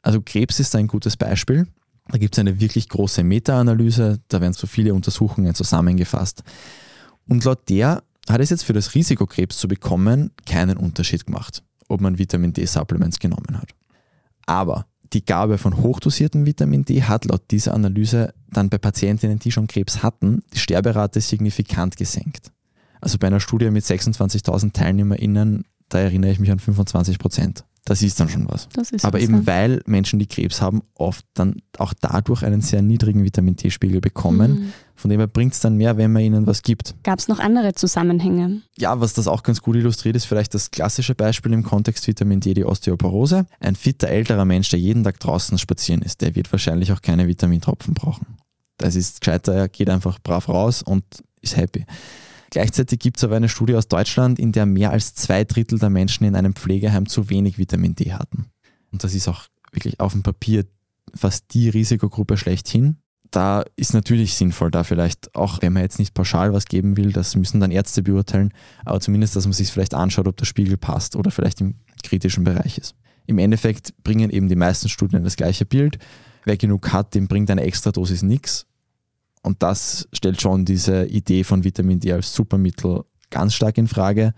Also 0.01 0.21
Krebs 0.21 0.59
ist 0.59 0.75
ein 0.75 0.87
gutes 0.87 1.17
Beispiel. 1.17 1.67
Da 2.09 2.17
gibt 2.17 2.35
es 2.35 2.39
eine 2.39 2.59
wirklich 2.59 2.89
große 2.89 3.23
Meta-Analyse, 3.23 4.19
da 4.27 4.41
werden 4.41 4.53
so 4.53 4.65
viele 4.65 4.93
Untersuchungen 4.93 5.53
zusammengefasst. 5.53 6.43
Und 7.27 7.43
laut 7.43 7.69
der 7.69 8.03
hat 8.27 8.41
es 8.41 8.49
jetzt 8.49 8.63
für 8.63 8.73
das 8.73 8.95
Risiko, 8.95 9.25
Krebs 9.25 9.57
zu 9.57 9.67
bekommen, 9.67 10.31
keinen 10.45 10.77
Unterschied 10.77 11.25
gemacht, 11.25 11.63
ob 11.89 12.01
man 12.01 12.17
Vitamin 12.17 12.53
D-Supplements 12.53 13.19
genommen 13.19 13.59
hat. 13.59 13.75
Aber 14.45 14.85
die 15.11 15.25
Gabe 15.25 15.57
von 15.57 15.77
hochdosiertem 15.77 16.45
Vitamin 16.45 16.85
D 16.85 17.03
hat 17.03 17.25
laut 17.25 17.51
dieser 17.51 17.73
Analyse 17.73 18.33
dann 18.51 18.69
bei 18.69 18.77
Patientinnen, 18.77 19.39
die 19.39 19.51
schon 19.51 19.67
Krebs 19.67 20.01
hatten, 20.03 20.43
die 20.53 20.59
Sterberate 20.59 21.19
signifikant 21.19 21.97
gesenkt. 21.97 22.51
Also 23.01 23.17
bei 23.17 23.27
einer 23.27 23.39
Studie 23.39 23.71
mit 23.71 23.83
26.000 23.83 24.73
TeilnehmerInnen, 24.73 25.65
da 25.89 25.99
erinnere 25.99 26.31
ich 26.31 26.39
mich 26.39 26.51
an 26.51 26.59
25 26.59 27.19
Prozent 27.19 27.65
das 27.85 28.03
ist 28.03 28.19
dann 28.19 28.29
schon 28.29 28.47
was. 28.49 28.67
Aber 29.03 29.19
eben 29.19 29.47
weil 29.47 29.81
Menschen, 29.85 30.19
die 30.19 30.27
Krebs 30.27 30.61
haben, 30.61 30.81
oft 30.93 31.25
dann 31.33 31.61
auch 31.77 31.93
dadurch 31.99 32.43
einen 32.43 32.61
sehr 32.61 32.81
niedrigen 32.81 33.23
Vitamin 33.23 33.55
D-Spiegel 33.55 34.01
bekommen. 34.01 34.51
Mhm. 34.51 34.73
Von 34.95 35.09
dem 35.09 35.19
her 35.19 35.27
bringt 35.27 35.53
es 35.53 35.61
dann 35.61 35.75
mehr, 35.75 35.97
wenn 35.97 36.11
man 36.11 36.21
ihnen 36.21 36.45
was 36.45 36.61
gibt. 36.61 36.93
Gab 37.03 37.19
es 37.19 37.27
noch 37.27 37.39
andere 37.39 37.73
Zusammenhänge? 37.73 38.61
Ja, 38.77 38.99
was 38.99 39.13
das 39.13 39.27
auch 39.27 39.43
ganz 39.43 39.61
gut 39.61 39.77
illustriert, 39.77 40.15
ist 40.15 40.25
vielleicht 40.25 40.53
das 40.53 40.71
klassische 40.71 41.15
Beispiel 41.15 41.53
im 41.53 41.63
Kontext 41.63 42.05
Vitamin 42.05 42.41
D, 42.41 42.53
die 42.53 42.65
Osteoporose. 42.65 43.45
Ein 43.59 43.75
fitter 43.75 44.09
älterer 44.09 44.45
Mensch, 44.45 44.69
der 44.69 44.79
jeden 44.79 45.03
Tag 45.03 45.19
draußen 45.19 45.57
spazieren 45.57 46.01
ist, 46.01 46.21
der 46.21 46.35
wird 46.35 46.51
wahrscheinlich 46.51 46.91
auch 46.91 47.01
keine 47.01 47.27
Vitamintropfen 47.27 47.93
brauchen. 47.93 48.27
Das 48.77 48.95
ist 48.95 49.21
gescheiter, 49.21 49.53
er 49.53 49.69
geht 49.69 49.89
einfach 49.89 50.19
brav 50.21 50.49
raus 50.49 50.83
und 50.83 51.03
ist 51.41 51.55
happy. 51.55 51.85
Gleichzeitig 52.49 52.99
gibt 52.99 53.17
es 53.17 53.23
aber 53.23 53.35
eine 53.35 53.49
Studie 53.49 53.75
aus 53.75 53.87
Deutschland, 53.87 54.39
in 54.39 54.51
der 54.51 54.65
mehr 54.65 54.91
als 54.91 55.13
zwei 55.13 55.43
Drittel 55.43 55.77
der 55.77 55.89
Menschen 55.89 56.25
in 56.25 56.35
einem 56.35 56.53
Pflegeheim 56.53 57.07
zu 57.07 57.29
wenig 57.29 57.57
Vitamin 57.57 57.95
D 57.95 58.13
hatten. 58.13 58.47
Und 58.91 59.03
das 59.03 59.13
ist 59.13 59.27
auch 59.27 59.43
wirklich 59.71 59.99
auf 59.99 60.13
dem 60.13 60.23
Papier 60.23 60.65
fast 61.13 61.53
die 61.53 61.69
Risikogruppe 61.69 62.37
schlechthin. 62.37 62.97
Da 63.31 63.63
ist 63.75 63.93
natürlich 63.93 64.33
sinnvoll, 64.33 64.71
da 64.71 64.83
vielleicht 64.83 65.35
auch, 65.35 65.61
wenn 65.61 65.73
man 65.73 65.83
jetzt 65.83 65.99
nicht 65.99 66.15
pauschal 66.15 66.51
was 66.51 66.65
geben 66.65 66.97
will, 66.97 67.11
das 67.11 67.35
müssen 67.35 67.59
dann 67.59 67.69
Ärzte 67.69 68.01
beurteilen, 68.01 68.51
aber 68.85 68.99
zumindest, 68.99 69.35
dass 69.35 69.45
man 69.45 69.53
sich 69.53 69.69
vielleicht 69.71 69.93
anschaut, 69.93 70.27
ob 70.27 70.35
der 70.37 70.45
Spiegel 70.45 70.77
passt 70.77 71.15
oder 71.15 71.29
vielleicht 71.29 71.61
im 71.61 71.75
kritischen 72.01 72.43
Bereich 72.43 72.79
ist. 72.79 72.95
Im 73.27 73.37
Endeffekt 73.37 73.93
bringen 74.03 74.31
eben 74.31 74.49
die 74.49 74.55
meisten 74.55 74.89
Studien 74.89 75.23
das 75.23 75.35
gleiche 75.35 75.65
Bild. 75.65 75.99
Wer 76.45 76.57
genug 76.57 76.91
hat, 76.91 77.13
dem 77.13 77.27
bringt 77.27 77.51
eine 77.51 77.61
Extradosis 77.61 78.23
nichts 78.23 78.65
und 79.43 79.63
das 79.63 80.07
stellt 80.13 80.41
schon 80.41 80.65
diese 80.65 81.05
Idee 81.05 81.43
von 81.43 81.63
Vitamin 81.63 81.99
D 81.99 82.11
als 82.11 82.33
Supermittel 82.33 83.03
ganz 83.29 83.53
stark 83.53 83.77
in 83.77 83.87
Frage. 83.87 84.33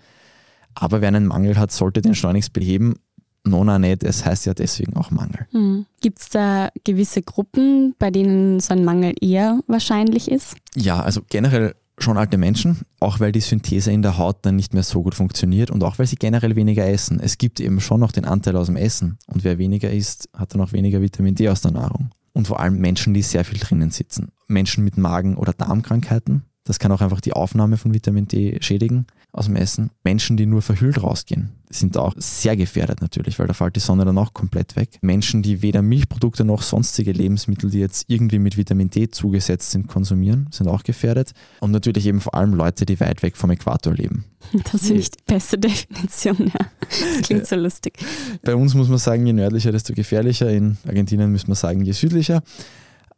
Aber 0.74 1.02
wer 1.02 1.10
einen 1.10 1.28
Mangel 1.28 1.58
hat, 1.58 1.72
sollte 1.72 2.02
den 2.02 2.16
schleunigst 2.16 2.54
beheben. 2.54 2.96
Nona 3.44 3.80
nicht, 3.80 4.04
es 4.04 4.24
heißt 4.24 4.46
ja 4.46 4.54
deswegen 4.54 4.96
auch 4.96 5.10
Mangel. 5.10 5.48
Hm. 5.52 5.86
Gibt 6.00 6.20
es 6.20 6.30
da 6.30 6.70
gewisse 6.84 7.24
Gruppen, 7.24 7.96
bei 7.98 8.12
denen 8.12 8.60
so 8.60 8.74
ein 8.74 8.86
Mangel 8.86 9.14
eher 9.20 9.62
wahrscheinlich 9.68 10.30
ist? 10.30 10.56
Ja, 10.76 11.02
also 11.02 11.22
generell 11.28 11.74
schon 11.98 12.18
alte 12.18 12.38
Menschen, 12.38 12.82
auch 13.00 13.20
weil 13.20 13.32
die 13.32 13.42
Synthese 13.42 13.92
in 13.92 14.02
der 14.02 14.18
Haut 14.18 14.38
dann 14.44 14.56
nicht 14.56 14.74
mehr 14.74 14.84
so 14.84 15.02
gut 15.02 15.16
funktioniert 15.16 15.72
und 15.72 15.84
auch 15.84 16.00
weil 16.00 16.08
sie 16.08 16.16
generell 16.16 16.56
weniger 16.56 16.88
essen. 16.88 17.20
Es 17.20 17.38
gibt 17.38 17.60
eben 17.60 17.80
schon 17.82 18.00
noch 18.00 18.12
den 18.12 18.26
Anteil 18.26 18.56
aus 18.56 18.68
dem 18.68 18.76
Essen 18.76 19.18
und 19.28 19.44
wer 19.44 19.58
weniger 19.58 19.92
isst, 19.92 20.30
hat 20.36 20.54
dann 20.54 20.62
auch 20.62 20.72
weniger 20.72 21.02
Vitamin 21.02 21.36
D 21.36 21.50
aus 21.50 21.62
der 21.62 21.72
Nahrung 21.72 22.12
und 22.34 22.48
vor 22.48 22.60
allem 22.60 22.78
Menschen, 22.78 23.14
die 23.14 23.22
sehr 23.22 23.44
viel 23.44 23.60
drinnen 23.60 23.92
sitzen. 23.92 24.32
Menschen 24.52 24.84
mit 24.84 24.98
Magen- 24.98 25.38
oder 25.38 25.54
Darmkrankheiten, 25.54 26.44
Das 26.64 26.78
kann 26.78 26.92
auch 26.92 27.02
einfach 27.02 27.22
die 27.22 27.34
Aufnahme 27.34 27.78
von 27.78 27.94
Vitamin 27.94 28.28
D 28.28 28.60
schädigen 28.62 29.08
aus 29.32 29.46
dem 29.46 29.56
Essen. 29.56 29.90
Menschen, 30.04 30.38
die 30.38 30.46
nur 30.46 30.62
verhüllt 30.62 31.02
rausgehen, 31.02 31.50
sind 31.72 31.98
auch 31.98 32.14
sehr 32.18 32.56
gefährdet 32.56 33.02
natürlich, 33.02 33.40
weil 33.40 33.48
da 33.48 33.54
fällt 33.54 33.76
die 33.76 33.80
Sonne 33.80 34.06
dann 34.06 34.18
auch 34.20 34.34
komplett 34.34 34.76
weg. 34.76 35.00
Menschen, 35.02 35.42
die 35.42 35.64
weder 35.64 35.82
Milchprodukte 35.82 36.46
noch 36.46 36.62
sonstige 36.62 37.14
Lebensmittel, 37.14 37.72
die 37.72 37.80
jetzt 37.80 38.06
irgendwie 38.10 38.38
mit 38.38 38.58
Vitamin 38.58 38.92
D 38.92 39.10
zugesetzt 39.10 39.72
sind, 39.72 39.88
konsumieren, 39.88 40.50
sind 40.52 40.68
auch 40.68 40.84
gefährdet. 40.84 41.32
Und 41.62 41.72
natürlich 41.72 42.06
eben 42.06 42.22
vor 42.22 42.36
allem 42.36 42.54
Leute, 42.54 42.86
die 42.86 43.00
weit 43.00 43.24
weg 43.24 43.38
vom 43.38 43.50
Äquator 43.50 43.94
leben. 43.94 44.26
Das 44.72 44.82
finde 44.86 45.02
ich 45.02 45.12
die 45.12 45.24
beste 45.26 45.58
Definition, 45.58 46.38
ja. 46.38 46.66
Das 46.90 47.22
klingt 47.24 47.48
so 47.48 47.56
lustig. 47.56 47.98
Bei 48.44 48.56
uns 48.56 48.76
muss 48.76 48.88
man 48.88 48.98
sagen, 49.00 49.26
je 49.26 49.34
nördlicher, 49.34 49.72
desto 49.72 49.94
gefährlicher. 49.94 50.52
In 50.52 50.78
Argentinien 50.88 51.32
müssen 51.32 51.48
wir 51.48 51.56
sagen, 51.56 51.84
je 51.84 51.94
südlicher. 51.94 52.44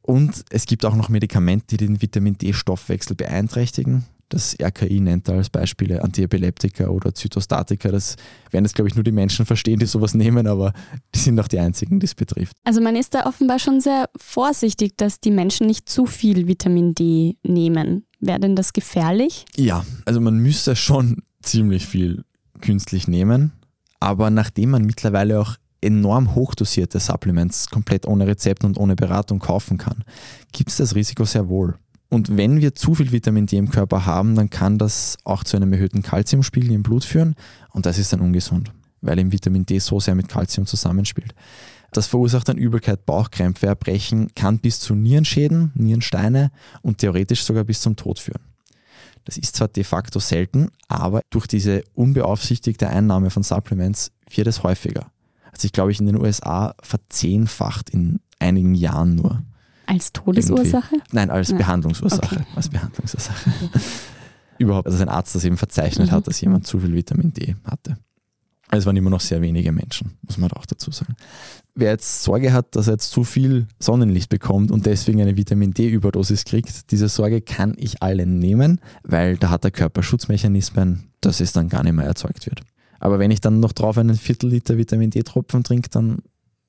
Und 0.03 0.43
es 0.49 0.65
gibt 0.65 0.85
auch 0.85 0.95
noch 0.95 1.09
Medikamente, 1.09 1.77
die 1.77 1.77
den 1.77 2.01
Vitamin 2.01 2.37
D-Stoffwechsel 2.37 3.15
beeinträchtigen. 3.15 4.05
Das 4.27 4.57
RKI 4.59 4.99
nennt 4.99 5.27
da 5.27 5.33
als 5.33 5.49
Beispiele 5.49 6.03
Antiepileptika 6.03 6.87
oder 6.87 7.13
Zytostatika. 7.13 7.89
Das 7.89 8.15
werden 8.51 8.65
jetzt, 8.65 8.73
glaube 8.73 8.89
ich, 8.89 8.95
nur 8.95 9.03
die 9.03 9.11
Menschen 9.11 9.45
verstehen, 9.45 9.79
die 9.79 9.85
sowas 9.85 10.13
nehmen, 10.13 10.47
aber 10.47 10.73
die 11.13 11.19
sind 11.19 11.39
auch 11.39 11.47
die 11.47 11.59
einzigen, 11.59 11.99
die 11.99 12.05
es 12.05 12.15
betrifft. 12.15 12.53
Also 12.63 12.81
man 12.81 12.95
ist 12.95 13.13
da 13.13 13.27
offenbar 13.27 13.59
schon 13.59 13.79
sehr 13.79 14.09
vorsichtig, 14.17 14.97
dass 14.97 15.19
die 15.19 15.31
Menschen 15.31 15.67
nicht 15.67 15.87
zu 15.87 16.05
viel 16.05 16.47
Vitamin 16.47 16.95
D 16.95 17.37
nehmen. 17.43 18.05
Wäre 18.19 18.39
denn 18.39 18.55
das 18.55 18.73
gefährlich? 18.73 19.45
Ja, 19.55 19.85
also 20.05 20.19
man 20.19 20.37
müsste 20.37 20.75
schon 20.75 21.21
ziemlich 21.41 21.85
viel 21.85 22.25
künstlich 22.59 23.07
nehmen. 23.07 23.51
Aber 23.99 24.31
nachdem 24.31 24.71
man 24.71 24.83
mittlerweile 24.83 25.39
auch 25.39 25.55
enorm 25.83 26.33
hochdosierte 26.35 26.99
Supplements 26.99 27.69
komplett 27.69 28.07
ohne 28.07 28.27
Rezept 28.27 28.63
und 28.63 28.77
ohne 28.77 28.95
Beratung 28.95 29.39
kaufen 29.39 29.77
kann, 29.77 30.03
gibt 30.51 30.69
es 30.69 30.77
das 30.77 30.95
Risiko 30.95 31.25
sehr 31.25 31.49
wohl. 31.49 31.75
Und 32.09 32.37
wenn 32.37 32.61
wir 32.61 32.75
zu 32.75 32.93
viel 32.93 33.11
Vitamin 33.11 33.47
D 33.47 33.57
im 33.57 33.69
Körper 33.69 34.05
haben, 34.05 34.35
dann 34.35 34.49
kann 34.49 34.77
das 34.77 35.17
auch 35.23 35.43
zu 35.43 35.57
einem 35.57 35.73
erhöhten 35.73 36.03
Kalziumspiegel 36.03 36.71
im 36.71 36.83
Blut 36.83 37.03
führen 37.03 37.35
und 37.71 37.85
das 37.85 37.97
ist 37.97 38.13
dann 38.13 38.21
ungesund, 38.21 38.71
weil 39.01 39.17
eben 39.19 39.31
Vitamin 39.31 39.65
D 39.65 39.79
so 39.79 39.99
sehr 39.99 40.15
mit 40.15 40.29
Kalzium 40.29 40.65
zusammenspielt. 40.65 41.33
Das 41.91 42.07
verursacht 42.07 42.49
dann 42.49 42.57
Übelkeit, 42.57 43.05
Bauchkrämpfe, 43.05 43.67
Erbrechen, 43.67 44.33
kann 44.35 44.59
bis 44.59 44.79
zu 44.79 44.95
Nierenschäden, 44.95 45.71
Nierensteine 45.75 46.51
und 46.81 46.99
theoretisch 46.99 47.43
sogar 47.43 47.63
bis 47.63 47.81
zum 47.81 47.95
Tod 47.95 48.19
führen. 48.19 48.41
Das 49.25 49.37
ist 49.37 49.55
zwar 49.55 49.69
de 49.69 49.83
facto 49.83 50.19
selten, 50.19 50.69
aber 50.87 51.21
durch 51.29 51.47
diese 51.47 51.83
unbeaufsichtigte 51.93 52.89
Einnahme 52.89 53.29
von 53.29 53.43
Supplements 53.43 54.11
wird 54.29 54.47
es 54.47 54.63
häufiger 54.63 55.12
hat 55.53 55.61
sich, 55.61 55.71
glaube 55.71 55.91
ich, 55.91 55.99
in 55.99 56.07
den 56.07 56.19
USA 56.19 56.75
verzehnfacht 56.81 57.89
in 57.89 58.19
einigen 58.39 58.75
Jahren 58.75 59.15
nur. 59.15 59.43
Als 59.85 60.11
Todesursache? 60.11 60.95
Irgendwie. 60.95 61.15
Nein, 61.15 61.29
als 61.29 61.49
ja. 61.49 61.57
Behandlungsursache. 61.57 62.35
Okay. 62.35 62.45
Als 62.55 62.69
Behandlungsursache. 62.69 63.51
Überhaupt, 64.57 64.87
dass 64.87 65.01
ein 65.01 65.09
Arzt 65.09 65.35
das 65.35 65.43
eben 65.45 65.57
verzeichnet 65.57 66.09
mhm. 66.09 66.11
hat, 66.11 66.27
dass 66.27 66.41
jemand 66.41 66.67
zu 66.67 66.79
viel 66.79 66.93
Vitamin 66.93 67.33
D 67.33 67.55
hatte. 67.65 67.97
Es 68.71 68.87
waren 68.87 68.95
immer 68.95 69.11
noch 69.11 69.21
sehr 69.21 69.41
wenige 69.41 69.71
Menschen, 69.71 70.17
muss 70.23 70.37
man 70.37 70.51
auch 70.53 70.65
dazu 70.65 70.89
sagen. 70.89 71.15
Wer 71.75 71.91
jetzt 71.91 72.23
Sorge 72.23 72.53
hat, 72.53 72.75
dass 72.75 72.87
er 72.87 72.93
jetzt 72.93 73.11
zu 73.11 73.23
viel 73.23 73.67
Sonnenlicht 73.79 74.29
bekommt 74.29 74.71
und 74.71 74.87
deswegen 74.87 75.21
eine 75.21 75.37
Vitamin 75.37 75.73
D-Überdosis 75.73 76.45
kriegt, 76.45 76.89
diese 76.89 77.07
Sorge 77.07 77.41
kann 77.41 77.75
ich 77.77 78.01
allen 78.01 78.39
nehmen, 78.39 78.79
weil 79.03 79.37
da 79.37 79.51
hat 79.51 79.63
der 79.63 79.71
Körper 79.71 80.01
Schutzmechanismen, 80.01 81.11
dass 81.21 81.39
es 81.39 81.51
dann 81.51 81.69
gar 81.69 81.83
nicht 81.83 81.93
mehr 81.93 82.05
erzeugt 82.05 82.47
wird. 82.47 82.61
Aber 82.99 83.19
wenn 83.19 83.31
ich 83.31 83.41
dann 83.41 83.59
noch 83.59 83.73
drauf 83.73 83.97
einen 83.97 84.15
Viertel 84.15 84.49
Liter 84.49 84.77
Vitamin 84.77 85.09
D-Tropfen 85.09 85.63
trinke, 85.63 85.89
dann 85.89 86.19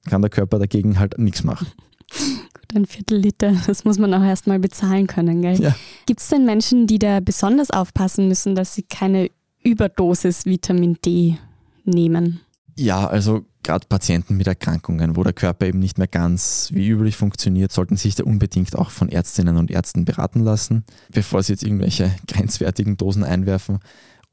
kann 0.06 0.22
der 0.22 0.30
Körper 0.30 0.58
dagegen 0.58 0.98
halt 0.98 1.18
nichts 1.18 1.44
machen. 1.44 1.66
Gut, 2.54 2.74
ein 2.74 2.86
Viertel 2.86 3.18
Liter, 3.18 3.52
das 3.66 3.84
muss 3.84 3.98
man 3.98 4.12
auch 4.14 4.22
erstmal 4.22 4.58
bezahlen 4.58 5.06
können, 5.06 5.42
gell? 5.42 5.60
Ja. 5.60 5.74
Gibt 6.06 6.20
es 6.20 6.28
denn 6.28 6.44
Menschen, 6.44 6.86
die 6.86 6.98
da 6.98 7.20
besonders 7.20 7.70
aufpassen 7.70 8.28
müssen, 8.28 8.54
dass 8.54 8.74
sie 8.74 8.82
keine 8.82 9.30
Überdosis 9.62 10.44
Vitamin 10.44 10.98
D 11.04 11.38
nehmen? 11.84 12.40
Ja, 12.76 13.06
also 13.06 13.44
gerade 13.62 13.86
Patienten 13.88 14.36
mit 14.36 14.46
Erkrankungen, 14.46 15.16
wo 15.16 15.24
der 15.24 15.32
Körper 15.32 15.66
eben 15.66 15.78
nicht 15.78 15.98
mehr 15.98 16.06
ganz 16.06 16.70
wie 16.72 16.88
üblich 16.88 17.16
funktioniert, 17.16 17.72
sollten 17.72 17.96
sich 17.96 18.14
da 18.14 18.24
unbedingt 18.24 18.76
auch 18.76 18.90
von 18.90 19.08
Ärztinnen 19.08 19.56
und 19.56 19.70
Ärzten 19.70 20.04
beraten 20.04 20.40
lassen, 20.40 20.84
bevor 21.10 21.42
sie 21.42 21.54
jetzt 21.54 21.62
irgendwelche 21.62 22.14
grenzwertigen 22.28 22.96
Dosen 22.96 23.24
einwerfen. 23.24 23.78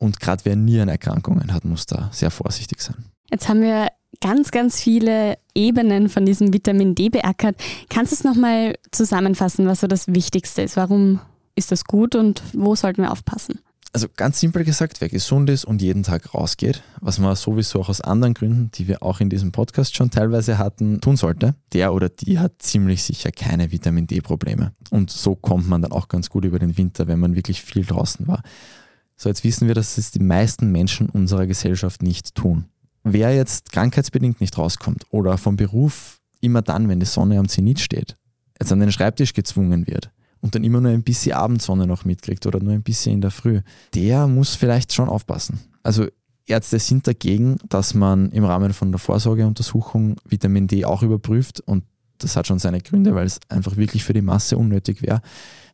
Und 0.02 0.20
gerade 0.20 0.44
wer 0.46 0.56
Nierenerkrankungen 0.56 1.54
hat, 1.54 1.64
muss 1.64 1.86
da 1.86 2.10
sehr 2.12 2.32
vorsichtig 2.32 2.82
sein. 2.82 3.06
Jetzt 3.30 3.48
haben 3.48 3.62
wir 3.62 3.90
ganz, 4.20 4.50
ganz 4.50 4.82
viele 4.82 5.38
Ebenen 5.54 6.10
von 6.10 6.26
diesem 6.26 6.52
Vitamin 6.54 6.96
D 6.96 7.10
beackert. 7.10 7.56
Kannst 7.88 8.12
du 8.12 8.16
es 8.16 8.24
nochmal 8.24 8.80
zusammenfassen, 8.92 9.68
was 9.68 9.82
so 9.82 9.86
das 9.88 10.08
Wichtigste 10.08 10.64
ist? 10.64 10.76
Warum 10.76 11.20
ist 11.54 11.72
das 11.72 11.86
gut 11.86 12.16
und 12.16 12.42
wo 12.54 12.76
sollten 12.76 13.04
wir 13.04 13.12
aufpassen? 13.12 13.60
Also 13.94 14.08
ganz 14.16 14.40
simpel 14.40 14.64
gesagt, 14.64 15.02
wer 15.02 15.10
gesund 15.10 15.52
ist 15.52 15.66
und 15.66 15.84
jeden 15.84 16.02
Tag 16.02 16.34
rausgeht, 16.34 16.82
was 17.00 17.20
man 17.20 17.36
sowieso 17.36 17.82
auch 17.82 17.90
aus 17.90 18.02
anderen 18.02 18.34
Gründen, 18.34 18.72
die 18.74 18.88
wir 18.88 19.04
auch 19.04 19.20
in 19.20 19.30
diesem 19.30 19.52
Podcast 19.52 19.96
schon 19.96 20.10
teilweise 20.10 20.58
hatten, 20.58 21.00
tun 21.00 21.16
sollte, 21.16 21.54
der 21.74 21.94
oder 21.94 22.10
die 22.10 22.40
hat 22.40 22.54
ziemlich 22.60 23.04
sicher 23.04 23.32
keine 23.32 23.72
Vitamin 23.72 24.08
D-Probleme. 24.08 24.72
Und 24.90 25.12
so 25.12 25.36
kommt 25.36 25.68
man 25.68 25.84
dann 25.84 25.92
auch 25.92 26.08
ganz 26.08 26.30
gut 26.30 26.46
über 26.46 26.58
den 26.58 26.78
Winter, 26.78 27.06
wenn 27.08 27.20
man 27.20 27.36
wirklich 27.36 27.62
viel 27.62 27.86
draußen 27.86 28.28
war. 28.28 28.42
So, 29.22 29.30
jetzt 29.30 29.44
wissen 29.44 29.68
wir, 29.68 29.76
dass 29.76 30.00
es 30.00 30.10
die 30.10 30.18
meisten 30.18 30.72
Menschen 30.72 31.08
unserer 31.08 31.46
Gesellschaft 31.46 32.02
nicht 32.02 32.34
tun. 32.34 32.66
Wer 33.04 33.36
jetzt 33.36 33.72
krankheitsbedingt 33.72 34.42
nicht 34.42 34.58
rauskommt 34.58 35.06
oder 35.12 35.38
vom 35.38 35.58
Beruf 35.58 36.20
immer 36.40 36.64
dann, 36.64 36.90
wenn 36.90 37.00
die 37.00 37.06
Sonne 37.06 37.38
am 37.38 37.48
Zenit 37.48 37.80
steht, 37.80 38.18
jetzt 38.60 38.72
an 38.72 38.80
den 38.80 38.92
Schreibtisch 38.92 39.34
gezwungen 39.34 39.86
wird 39.86 40.10
und 40.40 40.56
dann 40.56 40.64
immer 40.64 40.82
nur 40.82 40.92
ein 40.92 41.04
bisschen 41.04 41.34
Abendsonne 41.34 41.86
noch 41.86 42.04
mitkriegt 42.04 42.48
oder 42.48 42.60
nur 42.60 42.74
ein 42.74 42.82
bisschen 42.82 43.14
in 43.14 43.22
der 43.22 43.30
Früh, 43.30 43.62
der 43.94 44.26
muss 44.26 44.56
vielleicht 44.56 44.92
schon 44.92 45.08
aufpassen. 45.08 45.60
Also 45.84 46.08
Ärzte 46.48 46.80
sind 46.80 47.06
dagegen, 47.06 47.58
dass 47.70 47.94
man 47.94 48.32
im 48.32 48.44
Rahmen 48.44 48.74
von 48.74 48.92
der 48.92 48.98
Vorsorgeuntersuchung 48.98 50.16
Vitamin 50.28 50.66
D 50.66 50.84
auch 50.84 51.04
überprüft 51.04 51.60
und 51.60 51.84
das 52.18 52.36
hat 52.36 52.48
schon 52.48 52.58
seine 52.58 52.82
Gründe, 52.82 53.14
weil 53.14 53.28
es 53.28 53.40
einfach 53.50 53.78
wirklich 53.78 54.04
für 54.04 54.14
die 54.14 54.24
Masse 54.24 54.58
unnötig 54.58 55.04
wäre. 55.04 55.22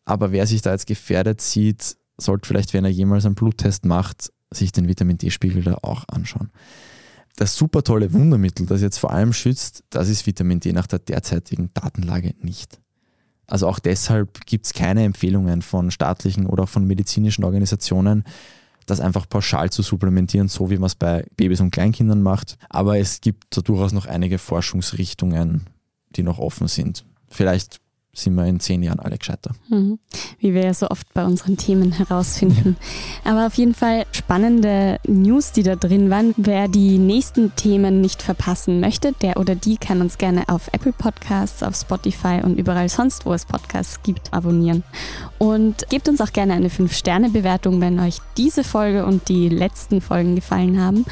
Aber 0.04 0.34
wer 0.34 0.46
sich 0.48 0.62
da 0.62 0.74
jetzt 0.74 0.86
gefährdet 0.86 1.40
sieht, 1.40 1.96
sollte 2.18 2.48
vielleicht, 2.48 2.74
wenn 2.74 2.86
er 2.86 2.92
jemals 2.92 3.26
einen 3.26 3.36
Bluttest 3.36 3.86
macht, 3.86 4.32
sich 4.52 4.72
den 4.72 4.88
Vitamin 4.88 5.18
D-Spiegel 5.18 5.64
da 5.64 5.76
auch 5.82 6.06
anschauen. 6.08 6.52
Das 7.36 7.56
super 7.56 7.84
tolle 7.84 8.14
Wundermittel, 8.14 8.66
das 8.66 8.82
jetzt 8.82 8.98
vor 8.98 9.12
allem 9.12 9.32
schützt, 9.34 9.84
das 9.90 10.10
ist 10.10 10.26
Vitamin 10.26 10.60
D 10.60 10.74
nach 10.74 10.88
der 10.88 11.00
derzeitigen 11.00 11.70
Datenlage 11.74 12.34
nicht. 12.42 12.80
Also 13.46 13.68
auch 13.68 13.80
deshalb 13.80 14.46
gibt 14.46 14.66
es 14.66 14.74
keine 14.74 15.04
Empfehlungen 15.04 15.62
von 15.62 15.92
staatlichen 15.92 16.48
oder 16.48 16.68
von 16.68 16.86
medizinischen 16.86 17.44
Organisationen, 17.44 18.24
das 18.88 19.00
einfach 19.00 19.30
pauschal 19.30 19.70
zu 19.70 19.84
supplementieren, 19.84 20.48
so 20.48 20.70
wie 20.70 20.78
man 20.78 20.88
es 20.88 20.96
bei 20.96 21.26
Babys 21.36 21.60
und 21.60 21.72
Kleinkindern 21.72 22.22
macht. 22.22 22.58
Aber 22.70 22.98
es 22.98 23.22
gibt 23.22 23.56
da 23.56 23.62
durchaus 23.62 23.92
noch 23.94 24.06
einige 24.06 24.40
Forschungsrichtungen, 24.40 25.68
die 26.16 26.24
noch 26.24 26.40
offen 26.40 26.68
sind. 26.68 27.06
Vielleicht 27.28 27.80
sind 28.18 28.36
wir 28.36 28.46
in 28.46 28.60
zehn 28.60 28.82
Jahren 28.82 29.00
alle 29.00 29.18
gescheiter. 29.18 29.52
Mhm. 29.70 30.00
Wie 30.40 30.54
wir 30.54 30.64
ja 30.64 30.74
so 30.74 30.90
oft 30.90 31.14
bei 31.14 31.24
unseren 31.24 31.58
Themen 31.58 31.92
herausfinden. 31.92 32.76
Ja. 33.24 33.32
Aber 33.32 33.48
auf 33.48 33.54
jeden 33.56 33.74
Fall 33.74 34.06
spannende 34.12 35.00
News, 35.08 35.52
die 35.52 35.64
da 35.64 35.76
drin 35.76 36.10
waren. 36.10 36.34
Wer 36.38 36.68
die 36.68 36.98
nächsten 36.98 37.56
Themen 37.56 38.02
nicht 38.02 38.22
verpassen 38.22 38.80
möchte, 38.80 39.14
der 39.22 39.38
oder 39.38 39.56
die 39.56 39.78
kann 39.78 40.02
uns 40.02 40.18
gerne 40.18 40.50
auf 40.50 40.68
Apple 40.72 40.94
Podcasts, 40.94 41.62
auf 41.62 41.76
Spotify 41.76 42.42
und 42.44 42.58
überall 42.58 42.90
sonst, 42.90 43.26
wo 43.26 43.34
es 43.34 43.46
Podcasts 43.46 44.02
gibt, 44.02 44.34
abonnieren. 44.34 44.84
Und 45.38 45.88
gebt 45.90 46.10
uns 46.10 46.20
auch 46.20 46.34
gerne 46.34 46.54
eine 46.54 46.70
5-Sterne-Bewertung, 46.70 47.82
wenn 47.82 48.00
euch 48.00 48.18
diese 48.36 48.64
Folge 48.64 49.06
und 49.06 49.30
die 49.30 49.50
letzten 49.50 50.02
Folgen 50.02 50.36
gefallen 50.36 50.82
haben. 50.82 51.06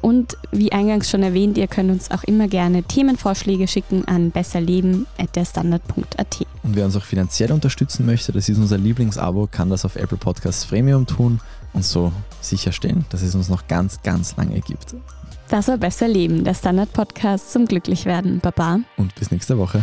Und 0.00 0.38
wie 0.50 0.72
eingangs 0.72 1.10
schon 1.10 1.22
erwähnt, 1.22 1.58
ihr 1.58 1.66
könnt 1.66 1.90
uns 1.90 2.10
auch 2.10 2.24
immer 2.24 2.48
gerne 2.48 2.82
Themenvorschläge 2.82 3.68
schicken 3.68 4.06
an 4.06 4.30
besserleben.derstandard.at. 4.30 6.46
Und 6.62 6.76
wer 6.76 6.86
uns 6.86 6.96
auch 6.96 7.04
finanziell 7.04 7.52
unterstützen 7.52 8.06
möchte, 8.06 8.32
das 8.32 8.48
ist 8.48 8.56
unser 8.58 8.78
Lieblingsabo, 8.78 9.48
kann 9.50 9.68
das 9.70 9.84
auf 9.84 9.96
Apple 9.96 10.18
Podcasts 10.18 10.66
Premium 10.66 11.06
tun 11.06 11.40
und 11.72 11.84
so 11.84 12.12
sicherstellen, 12.40 13.04
dass 13.10 13.22
es 13.22 13.34
uns 13.34 13.48
noch 13.48 13.66
ganz, 13.68 14.02
ganz 14.02 14.36
lange 14.36 14.60
gibt. 14.60 14.94
Das 15.48 15.68
war 15.68 15.78
Besser 15.78 16.06
Leben, 16.06 16.44
der 16.44 16.54
Standard-Podcast 16.54 17.50
zum 17.52 17.66
Glücklichwerden. 17.66 18.38
Baba. 18.40 18.80
Und 18.96 19.14
bis 19.16 19.32
nächste 19.32 19.58
Woche. 19.58 19.82